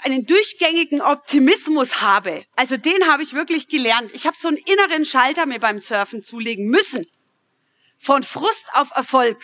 einen 0.02 0.26
durchgängigen 0.26 1.00
Optimismus 1.00 2.00
habe. 2.00 2.44
Also 2.56 2.76
den 2.76 3.06
habe 3.08 3.22
ich 3.22 3.32
wirklich 3.32 3.68
gelernt. 3.68 4.12
Ich 4.12 4.26
habe 4.26 4.36
so 4.36 4.48
einen 4.48 4.58
inneren 4.58 5.04
Schalter 5.04 5.46
mir 5.46 5.60
beim 5.60 5.78
Surfen 5.78 6.22
zulegen 6.22 6.66
müssen. 6.68 7.06
Von 7.98 8.22
Frust 8.22 8.66
auf 8.74 8.90
Erfolg. 8.94 9.42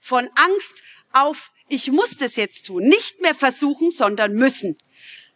Von 0.00 0.28
Angst 0.34 0.82
auf, 1.12 1.52
ich 1.68 1.90
muss 1.90 2.16
das 2.16 2.36
jetzt 2.36 2.66
tun. 2.66 2.84
Nicht 2.84 3.20
mehr 3.20 3.34
versuchen, 3.34 3.90
sondern 3.90 4.34
müssen. 4.34 4.78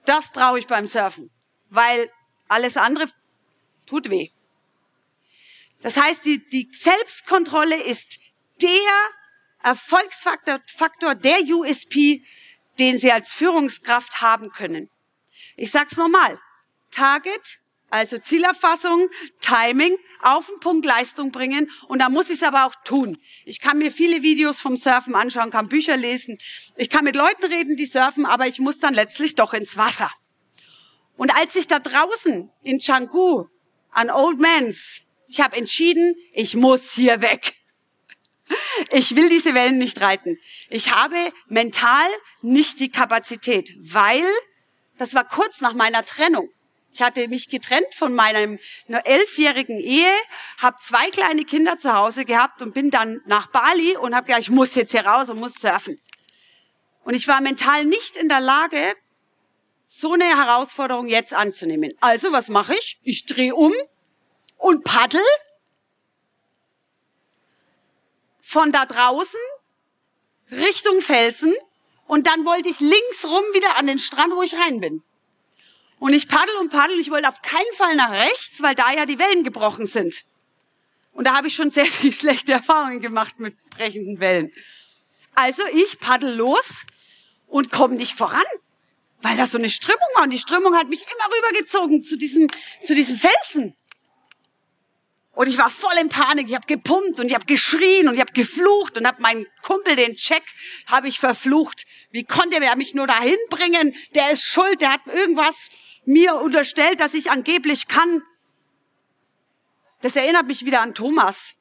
Das 0.05 0.31
brauche 0.31 0.59
ich 0.59 0.67
beim 0.67 0.87
Surfen. 0.87 1.31
Weil 1.69 2.11
alles 2.49 2.76
andere 2.76 3.07
tut 3.87 4.11
weh. 4.11 4.31
Das 5.80 5.97
heißt, 5.97 6.25
die, 6.25 6.49
die 6.49 6.68
Selbstkontrolle 6.73 7.80
ist 7.82 8.18
der 8.61 8.68
Erfolgsfaktor, 9.62 10.61
Faktor, 10.66 11.14
der 11.14 11.40
USP, 11.44 12.25
den 12.78 12.99
Sie 12.99 13.12
als 13.12 13.32
Führungskraft 13.32 14.20
haben 14.20 14.50
können. 14.50 14.90
Ich 15.56 15.70
sag's 15.70 15.97
nochmal. 15.97 16.40
Target, 16.90 17.61
also 17.90 18.18
Zielerfassung, 18.18 19.08
Timing, 19.40 19.97
auf 20.20 20.47
den 20.47 20.61
Punkt 20.61 20.85
Leistung 20.85 21.32
bringen 21.32 21.70
und 21.87 22.00
da 22.00 22.08
muss 22.08 22.28
ich 22.28 22.37
es 22.37 22.42
aber 22.42 22.66
auch 22.66 22.75
tun. 22.85 23.16
Ich 23.44 23.61
kann 23.61 23.78
mir 23.78 23.92
viele 23.92 24.23
Videos 24.23 24.61
vom 24.61 24.76
Surfen 24.76 25.14
anschauen, 25.14 25.50
kann 25.50 25.68
Bücher 25.68 25.97
lesen, 25.97 26.38
ich 26.76 26.90
kann 26.90 27.04
mit 27.04 27.14
Leuten 27.16 27.44
reden, 27.47 27.76
die 27.76 27.87
surfen, 27.87 28.26
aber 28.26 28.47
ich 28.47 28.58
muss 28.58 28.78
dann 28.78 28.94
letztlich 28.94 29.35
doch 29.35 29.54
ins 29.54 29.76
Wasser. 29.76 30.11
Und 31.16 31.35
als 31.35 31.56
ich 31.56 31.66
da 31.66 31.78
draußen 31.78 32.50
in 32.62 32.78
Canggu 32.78 33.47
an 33.90 34.11
Old 34.11 34.38
Man's 34.38 35.02
ich 35.28 35.40
habe 35.40 35.56
entschieden, 35.56 36.16
ich 36.32 36.54
muss 36.54 36.92
hier 36.92 37.20
weg. 37.20 37.54
Ich 38.90 39.14
will 39.14 39.28
diese 39.28 39.54
Wellen 39.54 39.76
nicht 39.76 40.00
reiten. 40.00 40.38
Ich 40.70 40.92
habe 40.92 41.16
mental 41.49 42.08
nicht 42.40 42.80
die 42.80 42.88
Kapazität, 42.90 43.75
weil 43.78 44.25
das 44.97 45.14
war 45.14 45.25
kurz 45.25 45.61
nach 45.61 45.75
meiner 45.75 46.04
Trennung. 46.04 46.49
Ich 46.90 47.02
hatte 47.02 47.28
mich 47.28 47.50
getrennt 47.50 47.94
von 47.94 48.14
meinem 48.14 48.58
elfjährigen 48.88 49.78
Ehe, 49.78 50.11
habe 50.56 50.78
zwei 50.80 51.11
kleine 51.11 51.44
Kinder 51.44 51.78
zu 51.78 51.92
Hause 51.92 52.25
gehabt 52.25 52.62
und 52.62 52.73
bin 52.73 52.90
dann 52.90 53.20
nach 53.26 53.49
Bali 53.49 53.97
und 53.97 54.14
habe 54.14 54.26
gesagt, 54.26 54.42
ich 54.42 54.50
muss 54.50 54.75
jetzt 54.75 54.92
hier 54.92 55.06
raus 55.06 55.28
und 55.28 55.38
muss 55.38 55.54
surfen. 55.54 56.00
Und 57.04 57.14
ich 57.14 57.28
war 57.28 57.42
mental 57.42 57.85
nicht 57.85 58.16
in 58.16 58.28
der 58.28 58.40
Lage, 58.40 58.94
so 59.87 60.14
eine 60.14 60.25
Herausforderung 60.25 61.06
jetzt 61.06 61.35
anzunehmen. 61.35 61.92
Also 62.00 62.32
was 62.32 62.49
mache 62.49 62.75
ich? 62.75 62.99
Ich 63.02 63.26
drehe 63.26 63.54
um 63.54 63.73
und 64.59 64.85
paddel 64.85 65.21
von 68.41 68.73
da 68.73 68.87
draußen 68.87 69.41
Richtung 70.50 71.00
Felsen 71.00 71.55
und 72.07 72.27
dann 72.27 72.45
wollte 72.45 72.69
ich 72.69 72.81
links 72.81 73.25
rum 73.25 73.45
wieder 73.53 73.77
an 73.77 73.87
den 73.87 73.99
Strand, 73.99 74.35
wo 74.35 74.43
ich 74.43 74.55
rein 74.55 74.81
bin. 74.81 75.03
Und 75.99 76.12
ich 76.12 76.29
paddel 76.29 76.55
und 76.57 76.71
paddel, 76.71 76.99
ich 76.99 77.11
wollte 77.11 77.29
auf 77.29 77.43
keinen 77.43 77.73
Fall 77.77 77.97
nach 77.97 78.11
rechts, 78.11 78.62
weil 78.62 78.75
da 78.75 78.93
ja 78.93 79.05
die 79.05 79.19
Wellen 79.19 79.45
gebrochen 79.45 79.87
sind. 79.87 80.25
Und 81.12 81.27
da 81.27 81.37
habe 81.37 81.49
ich 81.49 81.55
schon 81.55 81.71
sehr 81.71 81.87
viel 81.87 82.12
schlechte 82.12 82.53
Erfahrungen 82.53 83.00
gemacht 83.00 83.38
mit 83.41 83.57
brechenden 83.71 84.21
Wellen. 84.21 84.53
Also 85.35 85.62
ich 85.73 85.99
paddel 85.99 86.35
los 86.35 86.85
und 87.47 87.71
komme 87.71 87.95
nicht 87.97 88.15
voran, 88.15 88.45
weil 89.23 89.37
da 89.37 89.47
so 89.47 89.59
eine 89.59 89.71
Strömung 89.71 90.09
war. 90.15 90.25
Und 90.25 90.31
die 90.31 90.38
Strömung 90.38 90.75
hat 90.75 90.88
mich 90.88 91.03
immer 91.03 91.37
rübergezogen 91.37 92.05
zu 92.05 92.17
diesem, 92.17 92.49
zu 92.85 92.95
diesem 92.95 93.19
Felsen. 93.19 93.75
Und 95.38 95.47
ich 95.47 95.57
war 95.57 95.71
voll 95.71 95.97
in 96.00 96.09
Panik. 96.09 96.49
Ich 96.49 96.57
habe 96.57 96.66
gepumpt 96.66 97.21
und 97.21 97.28
ich 97.28 97.35
habe 97.35 97.47
geschrien 97.47 98.09
und 98.09 98.14
ich 98.14 98.21
habe 98.21 98.33
geflucht 98.33 98.99
und 98.99 99.07
habe 99.07 99.23
meinen 99.23 99.47
Kumpel, 99.62 99.95
den 99.95 100.16
Check, 100.16 100.42
habe 100.88 101.07
ich 101.07 101.21
verflucht. 101.21 101.87
Wie 102.11 102.25
konnte 102.25 102.57
er 102.57 102.75
mich 102.75 102.92
nur 102.92 103.07
dahin 103.07 103.37
bringen? 103.49 103.95
Der 104.16 104.33
ist 104.33 104.42
schuld, 104.42 104.80
der 104.80 104.95
hat 104.95 105.07
irgendwas 105.07 105.68
mir 106.04 106.35
unterstellt, 106.35 106.99
dass 106.99 107.14
ich 107.14 107.30
angeblich 107.30 107.87
kann. 107.87 108.23
Das 110.00 110.16
erinnert 110.16 110.49
mich 110.49 110.64
wieder 110.64 110.80
an 110.80 110.92
Thomas, 110.97 111.54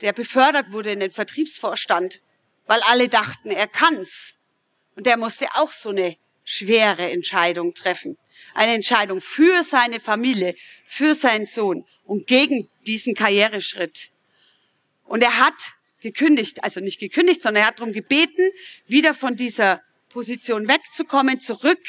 der 0.00 0.14
befördert 0.14 0.72
wurde 0.72 0.92
in 0.92 1.00
den 1.00 1.10
Vertriebsvorstand, 1.10 2.22
weil 2.66 2.80
alle 2.84 3.10
dachten, 3.10 3.50
er 3.50 3.68
kann's. 3.68 4.36
Und 4.96 5.04
der 5.04 5.18
musste 5.18 5.48
auch 5.56 5.72
so 5.72 5.90
eine 5.90 6.16
schwere 6.44 7.10
Entscheidung 7.10 7.74
treffen. 7.74 8.16
Eine 8.54 8.74
Entscheidung 8.74 9.20
für 9.20 9.62
seine 9.62 10.00
Familie, 10.00 10.54
für 10.86 11.14
seinen 11.14 11.46
Sohn 11.46 11.84
und 12.04 12.26
gegen 12.26 12.68
diesen 12.86 13.14
Karriereschritt. 13.14 14.10
Und 15.04 15.22
er 15.22 15.38
hat 15.38 15.54
gekündigt, 16.00 16.64
also 16.64 16.80
nicht 16.80 16.98
gekündigt, 17.00 17.42
sondern 17.42 17.62
er 17.62 17.68
hat 17.68 17.78
darum 17.78 17.92
gebeten, 17.92 18.50
wieder 18.86 19.14
von 19.14 19.36
dieser 19.36 19.82
Position 20.08 20.68
wegzukommen, 20.68 21.40
zurück 21.40 21.80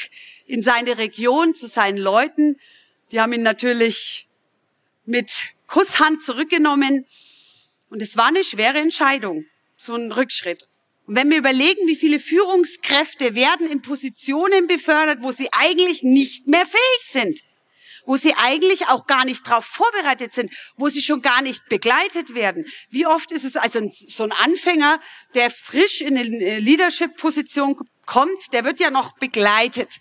in 0.46 0.62
seine 0.62 0.98
Region, 0.98 1.54
zu 1.54 1.66
seinen 1.66 1.98
Leuten. 1.98 2.58
Die 3.12 3.20
haben 3.20 3.32
ihn 3.32 3.42
natürlich 3.42 4.28
mit 5.04 5.30
Kusshand 5.66 6.22
zurückgenommen. 6.22 7.06
Und 7.90 8.02
es 8.02 8.16
war 8.16 8.28
eine 8.28 8.44
schwere 8.44 8.78
Entscheidung, 8.78 9.44
so 9.76 9.94
ein 9.94 10.10
Rückschritt. 10.10 10.66
Und 11.06 11.16
wenn 11.16 11.30
wir 11.30 11.38
überlegen, 11.38 11.86
wie 11.86 11.96
viele 11.96 12.18
Führungskräfte 12.18 13.34
werden 13.34 13.70
in 13.70 13.82
Positionen 13.82 14.66
befördert, 14.66 15.18
wo 15.20 15.32
sie 15.32 15.48
eigentlich 15.52 16.02
nicht 16.02 16.46
mehr 16.46 16.64
fähig 16.64 17.02
sind, 17.02 17.40
wo 18.06 18.16
sie 18.16 18.34
eigentlich 18.34 18.86
auch 18.88 19.06
gar 19.06 19.24
nicht 19.24 19.46
darauf 19.46 19.64
vorbereitet 19.64 20.32
sind, 20.32 20.50
wo 20.76 20.88
sie 20.88 21.02
schon 21.02 21.22
gar 21.22 21.42
nicht 21.42 21.68
begleitet 21.68 22.34
werden. 22.34 22.66
Wie 22.90 23.06
oft 23.06 23.32
ist 23.32 23.44
es 23.44 23.56
also 23.56 23.80
so 23.88 24.24
ein 24.24 24.32
Anfänger, 24.32 25.00
der 25.34 25.50
frisch 25.50 26.00
in 26.00 26.18
eine 26.18 26.58
Leadership-Position 26.58 27.76
kommt, 28.06 28.52
der 28.52 28.64
wird 28.64 28.80
ja 28.80 28.90
noch 28.90 29.16
begleitet. 29.18 30.00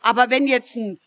Aber 0.00 0.30
wenn 0.30 0.46
jetzt 0.46 0.76
ein, 0.76 0.98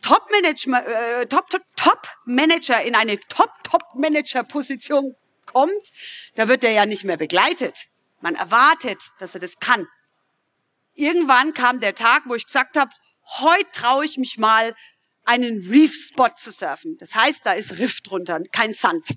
Top-Manager 0.00 1.20
äh, 1.20 1.26
Top, 1.26 1.50
Top, 1.50 1.62
Top 1.76 2.08
in 2.26 2.94
eine 2.94 3.18
Top-Top-Manager-Position 3.18 5.16
kommt, 5.44 5.90
da 6.36 6.46
wird 6.46 6.62
er 6.62 6.70
ja 6.70 6.86
nicht 6.86 7.02
mehr 7.04 7.16
begleitet. 7.16 7.88
Man 8.22 8.34
erwartet, 8.34 9.10
dass 9.18 9.34
er 9.34 9.40
das 9.40 9.58
kann. 9.58 9.86
Irgendwann 10.94 11.54
kam 11.54 11.80
der 11.80 11.94
Tag, 11.94 12.22
wo 12.26 12.34
ich 12.34 12.46
gesagt 12.46 12.76
habe, 12.76 12.90
heute 13.40 13.70
traue 13.72 14.04
ich 14.04 14.16
mich 14.16 14.38
mal, 14.38 14.74
einen 15.24 15.68
Reef-Spot 15.68 16.30
zu 16.36 16.50
surfen. 16.50 16.98
Das 16.98 17.14
heißt, 17.14 17.44
da 17.44 17.52
ist 17.52 17.78
Riff 17.78 18.00
drunter, 18.00 18.40
kein 18.52 18.74
Sand. 18.74 19.08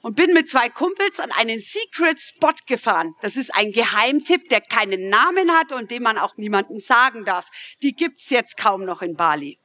Und 0.00 0.14
bin 0.14 0.32
mit 0.32 0.48
zwei 0.48 0.68
Kumpels 0.68 1.18
an 1.18 1.32
einen 1.32 1.60
Secret 1.60 2.20
Spot 2.20 2.54
gefahren. 2.66 3.14
Das 3.20 3.36
ist 3.36 3.52
ein 3.54 3.72
Geheimtipp, 3.72 4.48
der 4.48 4.60
keinen 4.60 5.08
Namen 5.08 5.50
hat 5.52 5.72
und 5.72 5.90
den 5.90 6.04
man 6.04 6.18
auch 6.18 6.36
niemandem 6.36 6.78
sagen 6.78 7.24
darf. 7.24 7.48
Die 7.82 7.94
gibt's 7.94 8.30
jetzt 8.30 8.56
kaum 8.56 8.84
noch 8.84 9.02
in 9.02 9.16
Bali. 9.16 9.58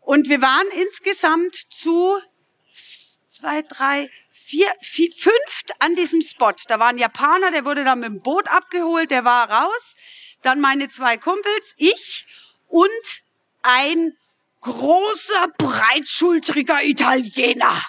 Und 0.00 0.28
wir 0.28 0.42
waren 0.42 0.66
insgesamt 0.82 1.56
zu 1.70 2.20
zwei, 3.28 3.62
drei, 3.62 4.10
vier, 4.52 4.68
vier, 4.82 5.10
fünf 5.10 5.62
an 5.78 5.96
diesem 5.96 6.20
Spot. 6.20 6.52
Da 6.68 6.78
war 6.78 6.88
ein 6.88 6.98
Japaner, 6.98 7.50
der 7.52 7.64
wurde 7.64 7.84
dann 7.84 8.00
mit 8.00 8.08
dem 8.08 8.20
Boot 8.20 8.48
abgeholt, 8.48 9.10
der 9.10 9.24
war 9.24 9.50
raus. 9.50 9.94
Dann 10.42 10.60
meine 10.60 10.90
zwei 10.90 11.16
Kumpels, 11.16 11.74
ich 11.78 12.26
und 12.66 13.22
ein 13.62 14.12
großer, 14.60 15.48
breitschultriger 15.56 16.84
Italiener 16.84 17.80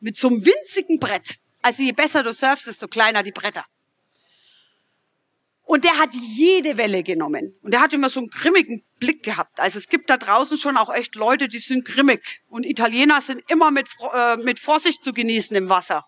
mit 0.00 0.16
so 0.16 0.26
einem 0.28 0.44
winzigen 0.44 0.98
Brett. 0.98 1.38
Also 1.62 1.84
je 1.84 1.92
besser 1.92 2.24
du 2.24 2.32
surfst, 2.32 2.66
desto 2.66 2.88
kleiner 2.88 3.22
die 3.22 3.32
Bretter. 3.32 3.64
Und 5.70 5.84
der 5.84 5.98
hat 5.98 6.12
jede 6.14 6.76
Welle 6.78 7.04
genommen. 7.04 7.56
Und 7.62 7.70
der 7.70 7.80
hat 7.80 7.92
immer 7.92 8.10
so 8.10 8.18
einen 8.18 8.28
grimmigen 8.28 8.84
Blick 8.98 9.22
gehabt. 9.22 9.60
Also 9.60 9.78
es 9.78 9.86
gibt 9.86 10.10
da 10.10 10.16
draußen 10.16 10.58
schon 10.58 10.76
auch 10.76 10.92
echt 10.92 11.14
Leute, 11.14 11.46
die 11.46 11.60
sind 11.60 11.84
grimmig. 11.84 12.42
Und 12.48 12.66
Italiener 12.66 13.20
sind 13.20 13.48
immer 13.48 13.70
mit, 13.70 13.86
äh, 14.12 14.36
mit 14.38 14.58
Vorsicht 14.58 15.04
zu 15.04 15.12
genießen 15.12 15.56
im 15.56 15.68
Wasser. 15.68 16.04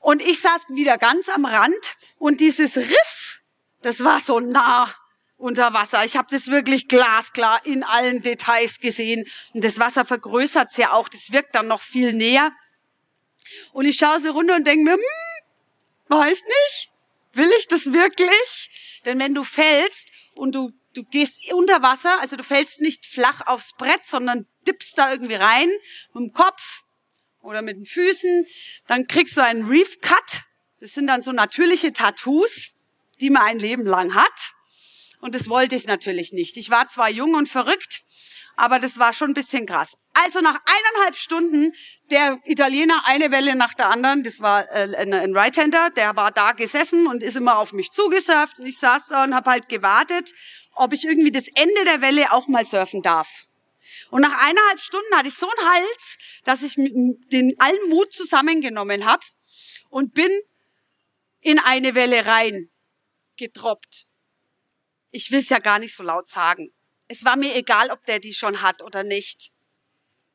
Und 0.00 0.22
ich 0.22 0.40
saß 0.40 0.62
wieder 0.70 0.98
ganz 0.98 1.28
am 1.28 1.44
Rand 1.44 1.94
und 2.18 2.40
dieses 2.40 2.76
Riff, 2.76 3.42
das 3.80 4.02
war 4.02 4.18
so 4.18 4.40
nah 4.40 4.92
unter 5.36 5.72
Wasser. 5.72 6.04
Ich 6.04 6.16
habe 6.16 6.26
das 6.32 6.48
wirklich 6.48 6.88
glasklar 6.88 7.64
in 7.64 7.84
allen 7.84 8.22
Details 8.22 8.80
gesehen. 8.80 9.24
Und 9.54 9.62
das 9.62 9.78
Wasser 9.78 10.04
vergrößert 10.04 10.76
ja 10.78 10.94
auch. 10.94 11.08
Das 11.08 11.30
wirkt 11.30 11.54
dann 11.54 11.68
noch 11.68 11.80
viel 11.80 12.12
näher. 12.12 12.50
Und 13.72 13.84
ich 13.84 13.98
schaue 13.98 14.20
so 14.20 14.32
runter 14.32 14.56
und 14.56 14.66
denke 14.66 14.82
mir, 14.82 14.94
hm, 14.94 15.00
weiß 16.08 16.42
nicht, 16.42 16.90
will 17.32 17.50
ich 17.58 17.68
das 17.68 17.92
wirklich? 17.92 19.00
Denn 19.04 19.18
wenn 19.18 19.34
du 19.34 19.44
fällst 19.44 20.08
und 20.34 20.54
du, 20.54 20.72
du 20.94 21.04
gehst 21.04 21.52
unter 21.52 21.82
Wasser, 21.82 22.20
also 22.20 22.36
du 22.36 22.44
fällst 22.44 22.80
nicht 22.80 23.06
flach 23.06 23.46
aufs 23.46 23.74
Brett, 23.76 24.06
sondern 24.06 24.46
dippst 24.66 24.98
da 24.98 25.10
irgendwie 25.10 25.34
rein 25.34 25.68
mit 26.12 26.22
dem 26.22 26.32
Kopf 26.32 26.82
oder 27.40 27.62
mit 27.62 27.76
den 27.76 27.86
Füßen, 27.86 28.46
dann 28.86 29.06
kriegst 29.06 29.36
du 29.36 29.42
einen 29.42 29.66
Reef 29.66 30.00
Cut. 30.00 30.44
Das 30.80 30.94
sind 30.94 31.06
dann 31.06 31.22
so 31.22 31.32
natürliche 31.32 31.92
Tattoos, 31.92 32.70
die 33.20 33.30
man 33.30 33.42
ein 33.42 33.58
Leben 33.58 33.84
lang 33.84 34.14
hat. 34.14 34.54
Und 35.20 35.34
das 35.34 35.48
wollte 35.48 35.76
ich 35.76 35.86
natürlich 35.86 36.32
nicht. 36.32 36.56
Ich 36.56 36.70
war 36.70 36.88
zwar 36.88 37.10
jung 37.10 37.34
und 37.34 37.48
verrückt, 37.48 38.02
aber 38.60 38.78
das 38.78 38.98
war 38.98 39.14
schon 39.14 39.30
ein 39.30 39.34
bisschen 39.34 39.64
krass. 39.64 39.96
Also 40.12 40.42
nach 40.42 40.58
eineinhalb 40.66 41.16
Stunden 41.16 41.72
der 42.10 42.38
Italiener 42.44 43.02
eine 43.06 43.30
Welle 43.30 43.54
nach 43.54 43.72
der 43.72 43.88
anderen, 43.88 44.22
das 44.22 44.40
war 44.40 44.70
äh, 44.70 44.94
ein 44.96 45.34
Right-Hander, 45.34 45.88
der 45.90 46.14
war 46.14 46.30
da 46.30 46.52
gesessen 46.52 47.06
und 47.06 47.22
ist 47.22 47.36
immer 47.36 47.56
auf 47.56 47.72
mich 47.72 47.90
zugesurft 47.90 48.58
und 48.58 48.66
ich 48.66 48.78
saß 48.78 49.08
da 49.08 49.24
und 49.24 49.34
habe 49.34 49.50
halt 49.50 49.70
gewartet, 49.70 50.34
ob 50.74 50.92
ich 50.92 51.04
irgendwie 51.04 51.32
das 51.32 51.48
Ende 51.48 51.84
der 51.86 52.02
Welle 52.02 52.32
auch 52.32 52.48
mal 52.48 52.66
surfen 52.66 53.00
darf. 53.00 53.46
Und 54.10 54.20
nach 54.20 54.36
eineinhalb 54.46 54.80
Stunden 54.80 55.16
hatte 55.16 55.28
ich 55.28 55.34
so 55.34 55.48
einen 55.48 55.70
Hals, 55.70 56.18
dass 56.44 56.62
ich 56.62 56.74
den 56.74 57.54
allen 57.58 57.88
Mut 57.88 58.12
zusammengenommen 58.12 59.06
habe 59.06 59.24
und 59.88 60.12
bin 60.12 60.30
in 61.40 61.58
eine 61.58 61.94
Welle 61.94 62.26
rein 62.26 62.68
gedroppt. 63.38 64.04
Ich 65.12 65.30
will 65.30 65.38
es 65.38 65.48
ja 65.48 65.60
gar 65.60 65.78
nicht 65.78 65.96
so 65.96 66.02
laut 66.02 66.28
sagen. 66.28 66.70
Es 67.10 67.24
war 67.24 67.36
mir 67.36 67.56
egal, 67.56 67.90
ob 67.90 68.06
der 68.06 68.20
die 68.20 68.32
schon 68.32 68.62
hat 68.62 68.82
oder 68.82 69.02
nicht. 69.02 69.50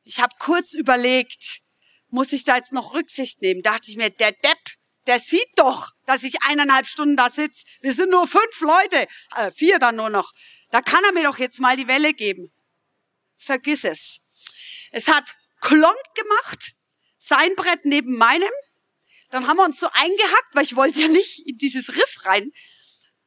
Ich 0.04 0.20
habe 0.20 0.34
kurz 0.38 0.74
überlegt, 0.74 1.62
muss 2.10 2.34
ich 2.34 2.44
da 2.44 2.56
jetzt 2.56 2.74
noch 2.74 2.92
Rücksicht 2.92 3.40
nehmen? 3.40 3.62
Dachte 3.62 3.90
ich 3.90 3.96
mir, 3.96 4.10
der 4.10 4.32
Depp, 4.32 4.58
der 5.06 5.18
sieht 5.18 5.48
doch, 5.56 5.92
dass 6.04 6.22
ich 6.22 6.42
eineinhalb 6.42 6.86
Stunden 6.86 7.16
da 7.16 7.30
sitz. 7.30 7.64
Wir 7.80 7.94
sind 7.94 8.10
nur 8.10 8.28
fünf 8.28 8.60
Leute, 8.60 9.08
äh, 9.36 9.50
vier 9.52 9.78
dann 9.78 9.96
nur 9.96 10.10
noch. 10.10 10.34
Da 10.70 10.82
kann 10.82 11.02
er 11.04 11.12
mir 11.12 11.22
doch 11.22 11.38
jetzt 11.38 11.60
mal 11.60 11.78
die 11.78 11.88
Welle 11.88 12.12
geben. 12.12 12.52
Vergiss 13.38 13.84
es. 13.84 14.20
Es 14.90 15.08
hat 15.08 15.34
klonk 15.62 16.04
gemacht, 16.14 16.74
sein 17.16 17.56
Brett 17.56 17.86
neben 17.86 18.18
meinem. 18.18 18.52
Dann 19.30 19.46
haben 19.46 19.56
wir 19.56 19.64
uns 19.64 19.80
so 19.80 19.88
eingehackt, 19.94 20.54
weil 20.54 20.64
ich 20.64 20.76
wollte 20.76 21.00
ja 21.00 21.08
nicht 21.08 21.48
in 21.48 21.56
dieses 21.56 21.96
Riff 21.96 22.26
rein 22.26 22.52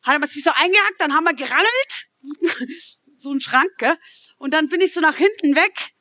hat 0.04 0.22
er 0.22 0.28
sich 0.28 0.44
so 0.44 0.52
eingehackt, 0.54 1.00
dann 1.00 1.14
haben 1.14 1.24
wir 1.24 1.34
gerangelt, 1.34 2.08
so 3.22 3.32
ein 3.32 3.42
Schrank, 3.42 3.72
gell? 3.78 3.98
und 4.38 4.54
dann 4.54 4.70
bin 4.70 4.82
ich 4.82 4.94
so 4.94 5.00
nach 5.00 5.16
hinten 5.16 5.56
weg. 5.56 5.94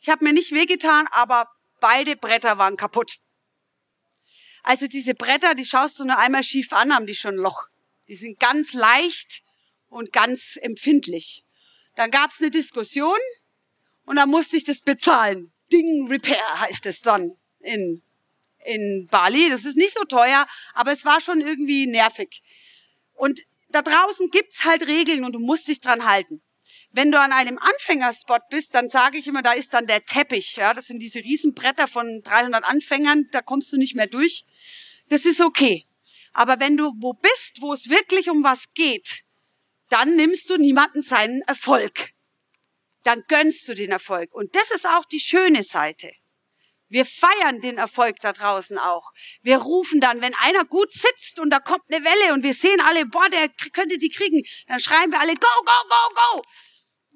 Ich 0.00 0.08
habe 0.08 0.24
mir 0.24 0.32
nicht 0.32 0.52
wehgetan, 0.52 1.06
aber 1.10 1.50
beide 1.80 2.16
Bretter 2.16 2.58
waren 2.58 2.76
kaputt. 2.76 3.18
Also 4.62 4.88
diese 4.88 5.14
Bretter, 5.14 5.54
die 5.54 5.64
schaust 5.64 5.98
du 5.98 6.04
nur 6.04 6.18
einmal 6.18 6.42
schief 6.42 6.72
an, 6.72 6.92
haben 6.92 7.06
die 7.06 7.14
schon 7.14 7.34
ein 7.34 7.42
Loch. 7.42 7.68
Die 8.08 8.16
sind 8.16 8.40
ganz 8.40 8.72
leicht 8.72 9.42
und 9.88 10.12
ganz 10.12 10.58
empfindlich. 10.60 11.44
Dann 11.94 12.10
gab's 12.10 12.40
eine 12.40 12.50
Diskussion 12.50 13.18
und 14.04 14.16
dann 14.16 14.28
musste 14.28 14.56
ich 14.56 14.64
das 14.64 14.80
bezahlen. 14.80 15.52
Ding 15.72 16.08
Repair 16.08 16.60
heißt 16.60 16.86
es 16.86 17.00
dann 17.00 17.36
in, 17.60 18.02
in 18.64 19.08
Bali. 19.10 19.48
Das 19.50 19.64
ist 19.64 19.76
nicht 19.76 19.94
so 19.96 20.04
teuer, 20.04 20.46
aber 20.74 20.92
es 20.92 21.04
war 21.04 21.20
schon 21.20 21.40
irgendwie 21.40 21.86
nervig. 21.86 22.42
Und 23.14 23.40
da 23.70 23.82
draußen 23.82 24.30
gibt's 24.30 24.64
halt 24.64 24.86
Regeln 24.86 25.24
und 25.24 25.32
du 25.32 25.40
musst 25.40 25.68
dich 25.68 25.80
dran 25.80 26.06
halten. 26.06 26.42
Wenn 26.96 27.12
du 27.12 27.20
an 27.20 27.30
einem 27.30 27.58
Anfängerspot 27.58 28.48
bist, 28.48 28.74
dann 28.74 28.88
sage 28.88 29.18
ich 29.18 29.28
immer, 29.28 29.42
da 29.42 29.52
ist 29.52 29.74
dann 29.74 29.86
der 29.86 30.06
Teppich. 30.06 30.56
Ja, 30.56 30.72
das 30.72 30.86
sind 30.86 30.98
diese 30.98 31.18
Riesenbretter 31.18 31.88
von 31.88 32.22
300 32.24 32.64
Anfängern, 32.64 33.28
da 33.32 33.42
kommst 33.42 33.70
du 33.70 33.76
nicht 33.76 33.94
mehr 33.94 34.06
durch. 34.06 34.46
Das 35.10 35.26
ist 35.26 35.42
okay. 35.42 35.84
Aber 36.32 36.58
wenn 36.58 36.78
du 36.78 36.94
wo 36.96 37.12
bist, 37.12 37.60
wo 37.60 37.74
es 37.74 37.90
wirklich 37.90 38.30
um 38.30 38.42
was 38.42 38.72
geht, 38.72 39.24
dann 39.90 40.16
nimmst 40.16 40.48
du 40.48 40.56
niemanden 40.56 41.02
seinen 41.02 41.42
Erfolg. 41.42 42.12
Dann 43.02 43.22
gönnst 43.28 43.68
du 43.68 43.74
den 43.74 43.92
Erfolg. 43.92 44.34
Und 44.34 44.56
das 44.56 44.70
ist 44.70 44.86
auch 44.86 45.04
die 45.04 45.20
schöne 45.20 45.64
Seite. 45.64 46.10
Wir 46.88 47.04
feiern 47.04 47.60
den 47.60 47.76
Erfolg 47.76 48.20
da 48.22 48.32
draußen 48.32 48.78
auch. 48.78 49.12
Wir 49.42 49.58
rufen 49.58 50.00
dann, 50.00 50.22
wenn 50.22 50.34
einer 50.36 50.64
gut 50.64 50.94
sitzt 50.94 51.40
und 51.40 51.50
da 51.50 51.58
kommt 51.58 51.82
eine 51.90 52.02
Welle 52.02 52.32
und 52.32 52.42
wir 52.42 52.54
sehen 52.54 52.80
alle, 52.80 53.04
boah, 53.04 53.28
der 53.28 53.50
könnte 53.74 53.98
die 53.98 54.08
kriegen, 54.08 54.42
dann 54.66 54.80
schreien 54.80 55.12
wir 55.12 55.20
alle, 55.20 55.34
go, 55.34 55.46
go, 55.66 55.88
go, 55.90 56.14
go. 56.14 56.42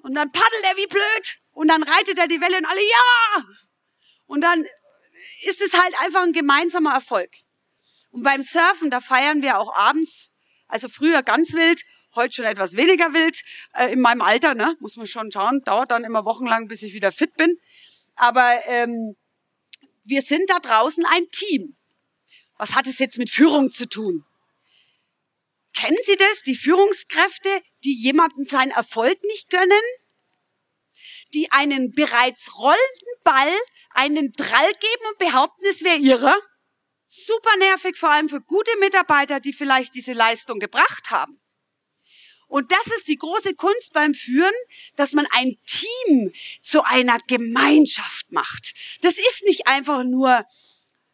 Und 0.01 0.15
dann 0.15 0.31
paddelt 0.31 0.63
er 0.63 0.77
wie 0.77 0.87
blöd 0.87 1.37
und 1.51 1.67
dann 1.67 1.83
reitet 1.83 2.17
er 2.17 2.27
die 2.27 2.41
Welle 2.41 2.57
und 2.57 2.65
alle, 2.65 2.81
ja. 2.81 3.45
Und 4.25 4.41
dann 4.41 4.65
ist 5.43 5.61
es 5.61 5.73
halt 5.73 5.93
einfach 5.99 6.23
ein 6.23 6.33
gemeinsamer 6.33 6.93
Erfolg. 6.93 7.29
Und 8.11 8.23
beim 8.23 8.43
Surfen, 8.43 8.89
da 8.89 8.99
feiern 8.99 9.41
wir 9.41 9.57
auch 9.57 9.75
abends, 9.75 10.31
also 10.67 10.89
früher 10.89 11.23
ganz 11.23 11.53
wild, 11.53 11.83
heute 12.15 12.35
schon 12.35 12.45
etwas 12.45 12.75
weniger 12.75 13.13
wild, 13.13 13.41
äh, 13.73 13.93
in 13.93 14.01
meinem 14.01 14.21
Alter, 14.21 14.53
ne, 14.53 14.75
muss 14.79 14.97
man 14.97 15.07
schon 15.07 15.31
schauen, 15.31 15.61
dauert 15.61 15.91
dann 15.91 16.03
immer 16.03 16.25
wochenlang, 16.25 16.67
bis 16.67 16.83
ich 16.83 16.93
wieder 16.93 17.11
fit 17.11 17.35
bin. 17.37 17.57
Aber 18.15 18.61
ähm, 18.65 19.15
wir 20.03 20.21
sind 20.21 20.49
da 20.49 20.59
draußen 20.59 21.05
ein 21.05 21.29
Team. 21.31 21.75
Was 22.57 22.75
hat 22.75 22.87
es 22.87 22.99
jetzt 22.99 23.17
mit 23.17 23.29
Führung 23.29 23.71
zu 23.71 23.87
tun? 23.87 24.25
Kennen 25.73 25.97
Sie 26.03 26.17
das? 26.17 26.41
Die 26.43 26.55
Führungskräfte, 26.55 27.49
die 27.83 27.95
jemandem 28.01 28.45
seinen 28.45 28.71
Erfolg 28.71 29.23
nicht 29.23 29.49
gönnen? 29.49 29.81
Die 31.33 31.51
einen 31.51 31.91
bereits 31.93 32.57
rollenden 32.57 33.15
Ball 33.23 33.53
einen 33.93 34.31
Drall 34.33 34.71
geben 34.73 35.05
und 35.09 35.17
behaupten, 35.17 35.65
es 35.69 35.83
wäre 35.83 35.97
ihrer? 35.97 36.35
Super 37.05 37.55
nervig, 37.57 37.97
vor 37.97 38.09
allem 38.09 38.29
für 38.29 38.41
gute 38.41 38.71
Mitarbeiter, 38.79 39.39
die 39.39 39.53
vielleicht 39.53 39.95
diese 39.95 40.13
Leistung 40.13 40.59
gebracht 40.59 41.11
haben. 41.11 41.41
Und 42.47 42.71
das 42.71 42.87
ist 42.97 43.07
die 43.07 43.17
große 43.17 43.55
Kunst 43.55 43.93
beim 43.93 44.13
Führen, 44.13 44.53
dass 44.97 45.13
man 45.13 45.25
ein 45.31 45.57
Team 45.65 46.33
zu 46.61 46.83
einer 46.83 47.17
Gemeinschaft 47.27 48.31
macht. 48.31 48.73
Das 49.01 49.17
ist 49.17 49.43
nicht 49.45 49.67
einfach 49.67 50.03
nur, 50.03 50.45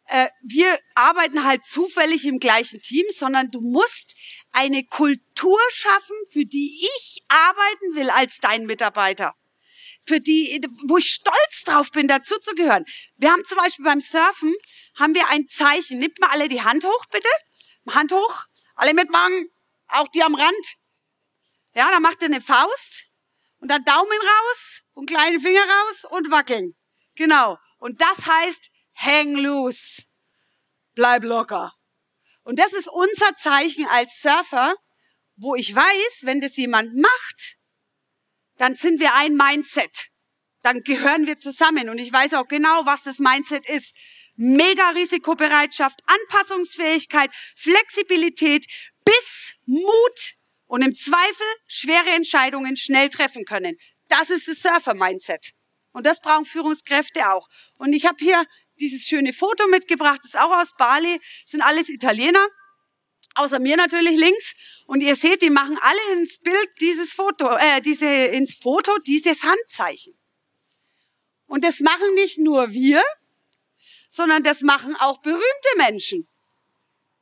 äh, 0.08 0.28
wir 0.42 0.78
arbeiten 0.94 1.44
halt 1.44 1.64
zufällig 1.64 2.24
im 2.24 2.38
gleichen 2.38 2.80
Team, 2.80 3.04
sondern 3.14 3.50
du 3.50 3.60
musst 3.60 4.14
eine 4.52 4.84
Kultur 4.84 5.58
schaffen, 5.70 6.16
für 6.30 6.46
die 6.46 6.80
ich 6.96 7.22
arbeiten 7.28 7.94
will 7.94 8.10
als 8.10 8.38
dein 8.38 8.66
Mitarbeiter. 8.66 9.34
Für 10.06 10.20
die, 10.20 10.60
wo 10.86 10.96
ich 10.96 11.10
stolz 11.10 11.64
drauf 11.64 11.90
bin, 11.90 12.08
dazu 12.08 12.38
zu 12.38 12.54
gehören. 12.54 12.86
Wir 13.16 13.30
haben 13.30 13.44
zum 13.44 13.58
Beispiel 13.58 13.84
beim 13.84 14.00
Surfen, 14.00 14.54
haben 14.98 15.14
wir 15.14 15.28
ein 15.28 15.46
Zeichen. 15.48 15.98
Nehmt 15.98 16.18
mal 16.18 16.30
alle 16.30 16.48
die 16.48 16.62
Hand 16.62 16.84
hoch, 16.84 17.06
bitte. 17.12 17.28
Hand 17.90 18.10
hoch. 18.12 18.44
Alle 18.74 18.94
mitmachen. 18.94 19.50
Auch 19.88 20.08
die 20.08 20.22
am 20.22 20.34
Rand. 20.34 20.76
Ja, 21.74 21.90
dann 21.90 22.02
macht 22.02 22.22
er 22.22 22.26
eine 22.26 22.40
Faust 22.40 23.04
und 23.60 23.70
dann 23.70 23.84
Daumen 23.84 24.08
raus 24.10 24.82
und 24.94 25.06
kleine 25.06 25.40
Finger 25.40 25.62
raus 25.62 26.06
und 26.10 26.30
wackeln. 26.30 26.74
Genau. 27.14 27.58
Und 27.78 28.00
das 28.00 28.26
heißt, 28.26 28.70
hang 28.98 29.34
loose. 29.34 30.04
Bleib 30.94 31.24
locker. 31.24 31.72
Und 32.42 32.58
das 32.58 32.72
ist 32.72 32.88
unser 32.88 33.34
Zeichen 33.34 33.86
als 33.86 34.20
Surfer, 34.20 34.74
wo 35.36 35.54
ich 35.54 35.74
weiß, 35.74 36.20
wenn 36.22 36.40
das 36.40 36.56
jemand 36.56 36.94
macht, 36.96 37.58
dann 38.56 38.74
sind 38.74 39.00
wir 39.00 39.14
ein 39.14 39.36
Mindset. 39.36 40.08
Dann 40.62 40.82
gehören 40.82 41.26
wir 41.26 41.38
zusammen. 41.38 41.88
Und 41.88 41.98
ich 41.98 42.12
weiß 42.12 42.34
auch 42.34 42.48
genau, 42.48 42.84
was 42.84 43.04
das 43.04 43.18
Mindset 43.18 43.68
ist. 43.68 43.94
Mega 44.34 44.90
Risikobereitschaft, 44.90 46.00
Anpassungsfähigkeit, 46.06 47.30
Flexibilität 47.56 48.66
bis 49.04 49.54
Mut 49.66 50.34
und 50.66 50.82
im 50.82 50.94
Zweifel 50.94 51.46
schwere 51.66 52.10
Entscheidungen 52.10 52.76
schnell 52.76 53.08
treffen 53.08 53.44
können. 53.44 53.76
Das 54.08 54.30
ist 54.30 54.48
das 54.48 54.60
Surfer-Mindset. 54.62 55.52
Und 55.92 56.06
das 56.06 56.20
brauchen 56.20 56.44
Führungskräfte 56.44 57.32
auch. 57.32 57.48
Und 57.76 57.92
ich 57.92 58.06
habe 58.06 58.16
hier 58.20 58.44
dieses 58.80 59.06
schöne 59.06 59.32
Foto 59.32 59.66
mitgebracht, 59.68 60.20
das 60.22 60.34
ist 60.34 60.40
auch 60.40 60.58
aus 60.58 60.74
Bali, 60.76 61.18
das 61.18 61.50
sind 61.50 61.62
alles 61.62 61.88
Italiener, 61.88 62.46
außer 63.34 63.58
mir 63.58 63.76
natürlich 63.76 64.18
links. 64.18 64.54
Und 64.86 65.00
ihr 65.00 65.14
seht, 65.14 65.42
die 65.42 65.50
machen 65.50 65.78
alle 65.80 66.20
ins 66.20 66.38
Bild 66.38 66.68
dieses 66.80 67.12
Foto, 67.12 67.56
äh, 67.56 67.80
diese, 67.80 68.06
ins 68.06 68.54
Foto 68.54 68.96
dieses 69.06 69.42
Handzeichen. 69.42 70.18
Und 71.46 71.64
das 71.64 71.80
machen 71.80 72.14
nicht 72.14 72.38
nur 72.38 72.72
wir, 72.72 73.02
sondern 74.10 74.42
das 74.42 74.62
machen 74.62 74.96
auch 74.96 75.20
berühmte 75.20 75.68
Menschen. 75.76 76.28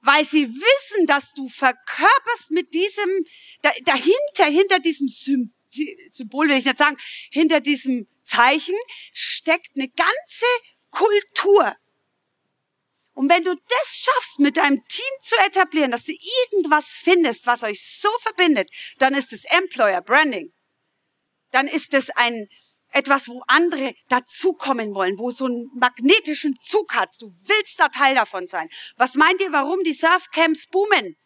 Weil 0.00 0.24
sie 0.24 0.48
wissen, 0.48 1.06
dass 1.06 1.34
du 1.34 1.48
verkörperst 1.48 2.50
mit 2.50 2.72
diesem, 2.74 3.24
dahinter, 3.84 4.44
hinter 4.44 4.78
diesem 4.78 5.08
Symbol, 5.08 6.48
will 6.48 6.56
ich 6.56 6.64
nicht 6.64 6.78
sagen, 6.78 6.96
hinter 7.30 7.60
diesem 7.60 8.06
Zeichen 8.24 8.76
steckt 9.12 9.72
eine 9.74 9.88
ganze 9.88 10.46
Kultur. 10.96 11.76
Und 13.12 13.30
wenn 13.30 13.44
du 13.44 13.54
das 13.54 13.88
schaffst, 13.88 14.38
mit 14.38 14.56
deinem 14.56 14.82
Team 14.88 15.14
zu 15.22 15.36
etablieren, 15.46 15.90
dass 15.90 16.04
du 16.04 16.12
irgendwas 16.12 16.86
findest, 16.86 17.46
was 17.46 17.62
euch 17.62 17.82
so 18.00 18.08
verbindet, 18.20 18.70
dann 18.98 19.14
ist 19.14 19.32
es 19.32 19.44
Employer 19.44 20.00
Branding. 20.00 20.52
Dann 21.50 21.66
ist 21.66 21.92
es 21.94 22.10
ein, 22.10 22.48
etwas, 22.92 23.28
wo 23.28 23.42
andere 23.46 23.94
dazukommen 24.08 24.94
wollen, 24.94 25.18
wo 25.18 25.30
so 25.30 25.46
einen 25.46 25.70
magnetischen 25.74 26.54
Zug 26.62 26.94
hat. 26.94 27.14
Du 27.20 27.26
willst 27.26 27.78
da 27.78 27.88
Teil 27.88 28.14
davon 28.14 28.46
sein. 28.46 28.68
Was 28.96 29.14
meint 29.14 29.40
ihr, 29.40 29.52
warum 29.52 29.82
die 29.82 29.92
Surfcamps 29.92 30.66
boomen? 30.68 31.16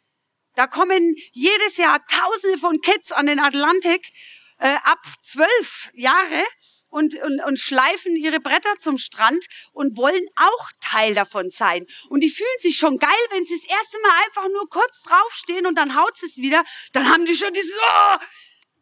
Da 0.56 0.66
kommen 0.66 1.14
jedes 1.32 1.76
Jahr 1.76 2.04
Tausende 2.06 2.58
von 2.58 2.80
Kids 2.80 3.12
an 3.12 3.26
den 3.26 3.38
Atlantik 3.38 4.12
äh, 4.58 4.76
ab 4.82 5.00
zwölf 5.22 5.90
Jahre 5.94 6.44
und, 6.90 7.14
und, 7.22 7.40
und 7.44 7.58
schleifen 7.58 8.16
ihre 8.16 8.40
Bretter 8.40 8.74
zum 8.78 8.98
Strand 8.98 9.44
und 9.72 9.96
wollen 9.96 10.26
auch 10.36 10.70
Teil 10.80 11.14
davon 11.14 11.50
sein. 11.50 11.86
Und 12.08 12.20
die 12.20 12.30
fühlen 12.30 12.48
sich 12.58 12.76
schon 12.76 12.98
geil, 12.98 13.10
wenn 13.30 13.44
sie 13.44 13.56
das 13.56 13.64
erste 13.64 13.98
Mal 14.00 14.12
einfach 14.26 14.48
nur 14.48 14.68
kurz 14.68 15.02
draufstehen 15.02 15.66
und 15.66 15.78
dann 15.78 15.96
haut 15.96 16.22
es 16.22 16.36
wieder. 16.36 16.64
Dann 16.92 17.08
haben 17.08 17.24
die 17.26 17.34
schon 17.34 17.52
dieses, 17.54 17.76
oh, 17.78 18.16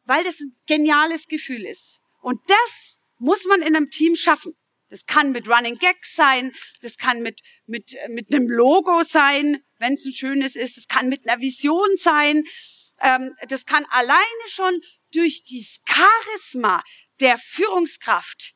weil 0.04 0.24
das 0.24 0.40
ein 0.40 0.50
geniales 0.66 1.26
Gefühl 1.26 1.64
ist. 1.64 2.00
Und 2.20 2.40
das 2.48 2.98
muss 3.18 3.44
man 3.44 3.60
in 3.60 3.76
einem 3.76 3.90
Team 3.90 4.16
schaffen. 4.16 4.56
Das 4.90 5.04
kann 5.04 5.32
mit 5.32 5.46
Running 5.48 5.76
Gags 5.76 6.14
sein, 6.14 6.54
das 6.80 6.96
kann 6.96 7.20
mit, 7.20 7.40
mit, 7.66 7.94
mit 8.08 8.32
einem 8.32 8.48
Logo 8.48 9.02
sein, 9.02 9.62
wenn 9.78 9.92
es 9.92 10.04
ein 10.06 10.12
schönes 10.12 10.56
ist, 10.56 10.78
das 10.78 10.88
kann 10.88 11.08
mit 11.08 11.28
einer 11.28 11.40
Vision 11.42 11.88
sein, 11.96 12.44
ähm, 13.02 13.32
das 13.48 13.66
kann 13.66 13.84
alleine 13.90 14.48
schon 14.48 14.80
durch 15.14 15.44
dieses 15.44 15.80
Charisma 15.88 16.82
der 17.20 17.38
Führungskraft 17.38 18.54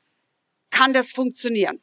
kann 0.70 0.92
das 0.92 1.12
funktionieren. 1.12 1.82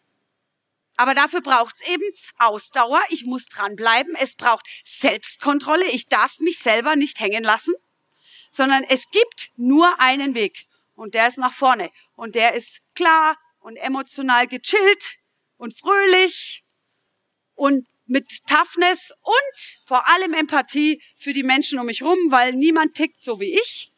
Aber 0.97 1.13
dafür 1.13 1.41
braucht's 1.41 1.81
eben 1.87 2.03
Ausdauer. 2.37 3.01
Ich 3.09 3.23
muss 3.23 3.45
dranbleiben. 3.47 4.15
Es 4.19 4.35
braucht 4.35 4.67
Selbstkontrolle. 4.83 5.85
Ich 5.91 6.07
darf 6.07 6.39
mich 6.39 6.59
selber 6.59 6.97
nicht 6.97 7.21
hängen 7.21 7.43
lassen, 7.43 7.73
sondern 8.51 8.83
es 8.83 9.09
gibt 9.09 9.51
nur 9.55 9.99
einen 10.01 10.35
Weg. 10.35 10.67
Und 10.95 11.13
der 11.13 11.29
ist 11.29 11.37
nach 11.37 11.53
vorne. 11.53 11.89
Und 12.17 12.35
der 12.35 12.53
ist 12.53 12.81
klar 12.95 13.37
und 13.59 13.77
emotional 13.77 14.47
gechillt 14.47 15.19
und 15.55 15.77
fröhlich 15.79 16.65
und 17.55 17.87
mit 18.05 18.45
Toughness 18.47 19.13
und 19.21 19.79
vor 19.85 20.05
allem 20.07 20.33
Empathie 20.33 21.01
für 21.17 21.31
die 21.31 21.43
Menschen 21.43 21.79
um 21.79 21.85
mich 21.85 22.01
rum, 22.01 22.17
weil 22.29 22.53
niemand 22.53 22.95
tickt 22.95 23.21
so 23.21 23.39
wie 23.39 23.53
ich. 23.53 23.88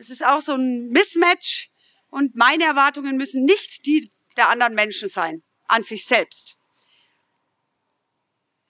Es 0.00 0.08
ist 0.08 0.24
auch 0.24 0.40
so 0.40 0.54
ein 0.54 0.88
Mismatch 0.88 1.70
und 2.08 2.34
meine 2.34 2.64
Erwartungen 2.64 3.18
müssen 3.18 3.44
nicht 3.44 3.84
die 3.84 4.10
der 4.34 4.48
anderen 4.48 4.74
Menschen 4.74 5.10
sein, 5.10 5.42
an 5.66 5.84
sich 5.84 6.06
selbst. 6.06 6.56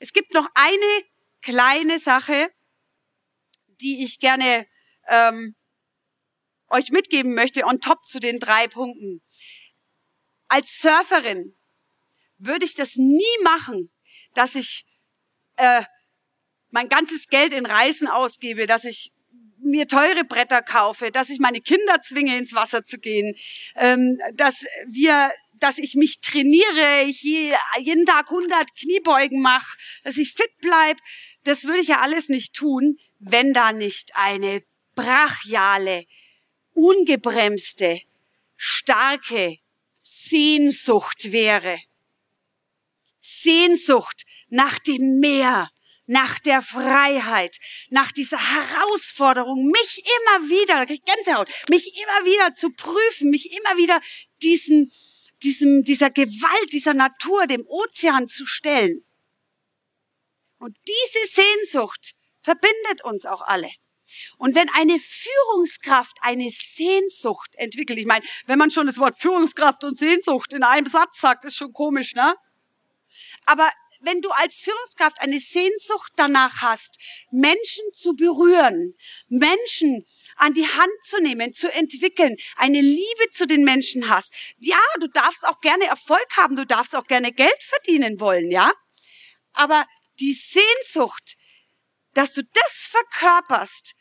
Es 0.01 0.13
gibt 0.13 0.35
noch 0.35 0.49
eine 0.55 1.05
kleine 1.41 2.01
Sache, 2.01 2.53
die 3.81 4.03
ich 4.03 4.19
gerne 4.19 4.67
ähm, 5.07 5.55
euch 6.69 6.91
mitgeben 6.91 7.33
möchte, 7.35 7.65
on 7.65 7.81
top 7.81 8.05
zu 8.07 8.19
den 8.19 8.41
drei 8.41 8.67
Punkten. 8.67 9.23
Als 10.49 10.81
Surferin 10.81 11.55
würde 12.39 12.65
ich 12.65 12.75
das 12.75 12.97
nie 12.97 13.39
machen, 13.45 13.89
dass 14.35 14.57
ich 14.57 14.85
äh, 15.55 15.85
mein 16.71 16.89
ganzes 16.89 17.29
Geld 17.29 17.53
in 17.53 17.67
Reisen 17.67 18.09
ausgebe, 18.09 18.67
dass 18.67 18.83
ich 18.83 19.13
mir 19.63 19.89
teure 19.89 20.25
Bretter 20.25 20.63
kaufe, 20.63 21.11
dass 21.11 21.31
ich 21.31 21.39
meine 21.39 21.61
Kinder 21.61 22.01
zwinge, 22.03 22.37
ins 22.37 22.55
Wasser 22.55 22.85
zu 22.85 22.99
gehen, 22.99 23.35
ähm, 23.77 24.19
dass 24.35 24.65
wir 24.87 25.31
dass 25.61 25.77
ich 25.77 25.95
mich 25.95 26.21
trainiere, 26.21 27.05
ich 27.07 27.23
jeden 27.23 28.07
Tag 28.07 28.31
100 28.31 28.75
Kniebeugen 28.77 29.43
mache, 29.43 29.77
dass 30.03 30.17
ich 30.17 30.33
fit 30.33 30.51
bleib, 30.63 30.97
das 31.45 31.65
würde 31.65 31.83
ich 31.83 31.89
ja 31.89 32.01
alles 32.01 32.31
nicht 32.31 32.55
tun, 32.55 32.99
wenn 33.19 33.53
da 33.53 33.73
nicht 33.73 34.11
eine 34.15 34.63
brachiale, 34.95 36.07
ungebremste, 36.73 38.01
starke 38.57 39.59
Sehnsucht 40.01 41.33
wäre. 41.33 41.79
Sehnsucht 43.21 44.25
nach 44.49 44.79
dem 44.79 45.21
Meer, 45.21 45.71
nach 46.11 46.41
der 46.41 46.61
Freiheit, 46.61 47.59
nach 47.89 48.11
dieser 48.11 48.39
Herausforderung, 48.39 49.71
mich 49.71 50.03
immer 50.05 50.49
wieder, 50.49 50.85
Gänsehaut, 50.85 51.49
mich 51.69 51.95
immer 51.95 52.27
wieder 52.27 52.53
zu 52.53 52.71
prüfen, 52.71 53.31
mich 53.31 53.57
immer 53.57 53.77
wieder 53.77 54.01
diesen, 54.43 54.91
diesem, 55.45 55.85
dieser 55.85 56.11
Gewalt, 56.11 56.73
dieser 56.73 56.95
Natur, 56.95 57.47
dem 57.47 57.65
Ozean 57.65 58.27
zu 58.27 58.45
stellen. 58.45 59.05
Und 60.59 60.77
diese 60.87 61.43
Sehnsucht 61.43 62.15
verbindet 62.41 63.05
uns 63.05 63.25
auch 63.25 63.43
alle. 63.43 63.71
Und 64.37 64.57
wenn 64.57 64.69
eine 64.71 64.99
Führungskraft 64.99 66.19
eine 66.23 66.51
Sehnsucht 66.51 67.55
entwickelt, 67.55 68.01
ich 68.01 68.07
meine, 68.07 68.25
wenn 68.47 68.59
man 68.59 68.73
schon 68.73 68.89
das 68.89 68.99
Wort 68.99 69.17
Führungskraft 69.17 69.85
und 69.85 69.97
Sehnsucht 69.97 70.53
in 70.53 70.65
einem 70.65 70.87
Satz 70.87 71.21
sagt, 71.21 71.45
ist 71.45 71.57
schon 71.57 71.73
komisch, 71.73 72.15
ne? 72.15 72.35
Aber 73.47 73.71
wenn 74.01 74.21
du 74.21 74.31
als 74.31 74.61
Führungskraft 74.61 75.21
eine 75.21 75.39
Sehnsucht 75.39 76.13
danach 76.17 76.63
hast, 76.63 76.97
Menschen 77.31 77.85
zu 77.93 78.15
berühren, 78.15 78.95
Menschen 79.29 80.05
an 80.37 80.55
die 80.55 80.67
Hand 80.67 80.93
zu 81.05 81.21
nehmen, 81.21 81.53
zu 81.53 81.73
entwickeln, 81.73 82.37
eine 82.57 82.81
Liebe 82.81 83.31
zu 83.31 83.47
den 83.47 83.65
Menschen 83.65 84.09
hast, 84.09 84.35
ja, 84.59 84.81
du 85.01 85.09
darfst 85.09 85.47
auch 85.47 85.61
gerne 85.61 85.85
Erfolg 85.85 86.27
haben, 86.37 86.57
du 86.57 86.67
darfst 86.67 86.97
auch 86.97 87.07
gerne 87.07 87.33
Geld 87.33 87.63
verdienen 87.63 88.21
wollen, 88.21 88.51
ja? 88.51 88.73
Aber 89.53 89.87
die 90.19 90.33
Sehnsucht, 90.33 91.37
dass 92.15 92.33
du 92.33 92.43
das 92.43 92.89
verkörperst, 92.91 93.95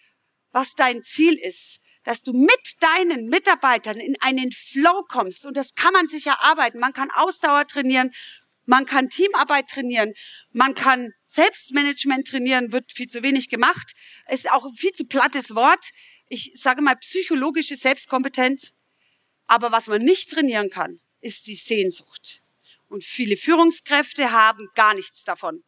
was 0.52 0.74
dein 0.74 1.04
Ziel 1.04 1.38
ist, 1.38 1.80
dass 2.04 2.24
du 2.24 2.34
mit 2.34 2.74
deinen 2.80 3.28
Mitarbeitern 3.28 4.00
in 4.00 4.20
einen 4.22 4.52
Flow 4.52 5.04
kommst. 5.08 5.46
Und 5.46 5.56
das 5.58 5.76
kann 5.76 5.94
man 5.94 6.08
sich 6.08 6.26
erarbeiten. 6.26 6.80
Man 6.80 6.94
kann 6.94 7.12
Ausdauer 7.12 7.68
trainieren 7.68 8.12
man 8.70 8.86
kann 8.86 9.10
Teamarbeit 9.10 9.68
trainieren, 9.68 10.14
man 10.52 10.76
kann 10.76 11.12
Selbstmanagement 11.26 12.28
trainieren, 12.28 12.72
wird 12.72 12.92
viel 12.92 13.08
zu 13.08 13.24
wenig 13.24 13.50
gemacht. 13.50 13.96
Ist 14.30 14.52
auch 14.52 14.64
ein 14.64 14.76
viel 14.76 14.92
zu 14.92 15.06
plattes 15.06 15.56
Wort. 15.56 15.84
Ich 16.28 16.52
sage 16.54 16.84
mal 16.84 16.96
psychologische 16.98 17.76
Selbstkompetenz. 17.76 18.76
Aber 19.48 19.72
was 19.72 19.88
man 19.88 20.04
nicht 20.04 20.30
trainieren 20.30 20.70
kann, 20.70 21.00
ist 21.20 21.48
die 21.48 21.56
Sehnsucht. 21.56 22.44
Und 22.90 23.04
viele 23.04 23.38
Führungskräfte 23.38 24.32
haben 24.32 24.68
gar 24.76 24.94
nichts 24.94 25.24
davon. 25.24 25.64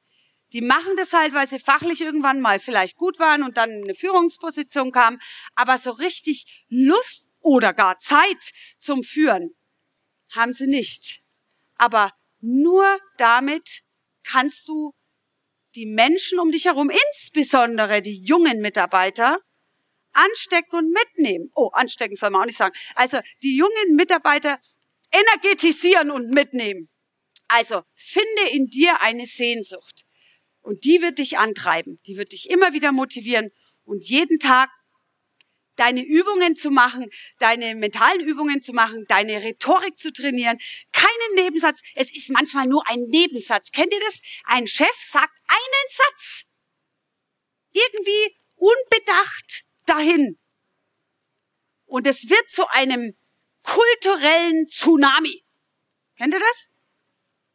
Die 0.54 0.62
machen 0.62 0.96
das 0.96 1.14
halt, 1.14 1.34
weil 1.34 1.48
sie 1.48 1.60
fachlich 1.60 2.02
irgendwann 2.02 2.40
mal 2.40 2.60
vielleicht 2.60 2.98
gut 2.98 3.18
waren 3.18 3.42
und 3.42 3.58
dann 3.58 3.72
in 3.72 3.84
eine 3.84 3.96
Führungsposition 3.96 4.92
kamen. 4.92 5.20
Aber 5.56 5.80
so 5.80 5.90
richtig 5.90 6.68
Lust 6.70 7.32
oder 7.40 7.74
gar 7.74 7.98
Zeit 7.98 8.52
zum 8.78 9.02
Führen 9.02 9.56
haben 10.30 10.54
sie 10.54 10.68
nicht. 10.68 11.24
Aber 11.78 12.12
nur 12.42 13.00
damit 13.18 13.84
kannst 14.24 14.68
du 14.68 14.94
die 15.76 15.86
Menschen 15.86 16.40
um 16.40 16.52
dich 16.52 16.66
herum, 16.66 16.90
insbesondere 16.90 18.02
die 18.02 18.22
jungen 18.24 18.60
Mitarbeiter, 18.60 19.40
anstecken 20.14 20.78
und 20.78 20.92
mitnehmen. 20.92 21.50
Oh, 21.56 21.70
anstecken 21.74 22.16
soll 22.16 22.32
man 22.32 22.42
auch 22.42 22.46
nicht 22.46 22.58
sagen. 22.58 22.76
Also 22.96 23.20
die 23.44 23.56
jungen 23.56 23.96
Mitarbeiter 23.96 24.60
energetisieren 25.12 26.12
und 26.12 26.30
mitnehmen. 26.32 26.90
Also 27.48 27.84
finde 27.96 28.50
in 28.52 28.68
dir 28.68 29.02
eine 29.02 29.26
Sehnsucht 29.26 30.06
und 30.62 30.84
die 30.86 31.02
wird 31.02 31.18
dich 31.18 31.38
antreiben, 31.38 32.00
die 32.06 32.18
wird 32.18 32.32
dich 32.32 32.50
immer 32.50 32.74
wieder 32.74 32.92
motivieren 32.92 33.52
und 33.84 34.08
jeden 34.08 34.40
Tag 34.40 34.70
deine 35.82 36.04
Übungen 36.06 36.56
zu 36.56 36.70
machen, 36.70 37.10
deine 37.40 37.74
mentalen 37.74 38.22
Übungen 38.22 38.62
zu 38.62 38.72
machen, 38.72 39.06
deine 39.08 39.42
Rhetorik 39.42 39.98
zu 39.98 40.14
trainieren. 40.14 40.60
Keinen 40.92 41.36
Nebensatz. 41.36 41.82
Es 41.96 42.16
ist 42.16 42.30
manchmal 42.30 42.68
nur 42.68 42.88
ein 42.88 43.00
Nebensatz. 43.08 43.72
Kennt 43.72 43.92
ihr 43.92 44.00
das? 44.02 44.22
Ein 44.44 44.68
Chef 44.68 44.96
sagt 45.02 45.36
einen 45.48 45.88
Satz. 45.90 46.44
Irgendwie 47.72 48.38
unbedacht 48.56 49.66
dahin. 49.88 50.38
Und 51.86 52.06
es 52.06 52.30
wird 52.30 52.48
zu 52.48 52.68
einem 52.70 53.18
kulturellen 53.64 54.68
Tsunami. 54.68 55.44
Kennt 56.16 56.34
ihr 56.34 56.40
das? 56.40 56.70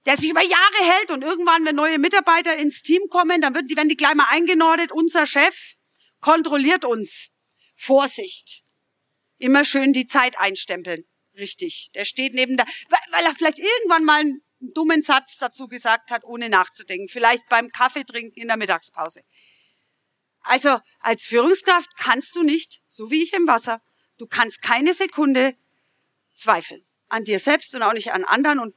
Der 0.05 0.17
sich 0.17 0.31
über 0.31 0.43
Jahre 0.43 0.79
hält 0.81 1.13
und 1.13 1.23
irgendwann, 1.23 1.65
wenn 1.65 1.77
neue 1.77 1.99
Mitarbeiter 1.99 2.57
ins 2.57 2.83
Team 2.83 3.09
kommen, 3.09 3.41
dann 3.41 3.55
werden 3.55 3.89
die, 3.89 3.97
gleich 3.97 4.15
mal 4.15 4.27
eingenordet. 4.31 4.91
Unser 4.91 5.27
Chef 5.27 5.77
kontrolliert 6.21 6.85
uns. 6.85 7.36
Vorsicht. 7.77 8.65
Immer 9.39 9.65
schön 9.65 9.93
die 9.93 10.07
Zeit 10.07 10.39
einstempeln. 10.39 11.05
Richtig. 11.37 11.91
Der 11.95 12.05
steht 12.05 12.35
neben 12.35 12.57
der, 12.57 12.67
weil 13.11 13.25
er 13.25 13.35
vielleicht 13.35 13.59
irgendwann 13.59 14.05
mal 14.05 14.21
einen 14.21 14.43
dummen 14.61 15.03
Satz 15.03 15.37
dazu 15.39 15.69
gesagt 15.69 16.11
hat, 16.11 16.25
ohne 16.25 16.49
nachzudenken. 16.49 17.09
Vielleicht 17.09 17.47
beim 17.49 17.71
Kaffee 17.71 18.05
trinken 18.05 18.41
in 18.41 18.49
der 18.49 18.57
Mittagspause. 18.57 19.23
Also 20.41 20.79
als 21.01 21.25
Führungskraft 21.25 21.97
kannst 21.97 22.35
du 22.37 22.43
nicht, 22.43 22.81
so 22.89 23.11
wie 23.11 23.23
ich 23.23 23.33
im 23.35 23.47
Wasser, 23.47 23.83
du 24.17 24.27
kannst 24.27 24.63
keine 24.63 24.95
Sekunde 24.95 25.55
zweifeln. 26.35 26.83
An 27.09 27.25
dir 27.25 27.39
selbst 27.39 27.75
und 27.75 27.83
auch 27.83 27.93
nicht 27.93 28.13
an 28.13 28.25
anderen 28.25 28.59
und 28.59 28.75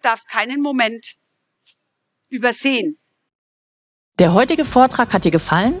darfst 0.00 0.28
keinen 0.28 0.60
Moment 0.60 1.16
übersehen. 2.28 2.98
Der 4.18 4.34
heutige 4.34 4.64
Vortrag 4.64 5.12
hat 5.12 5.24
dir 5.24 5.30
gefallen? 5.30 5.80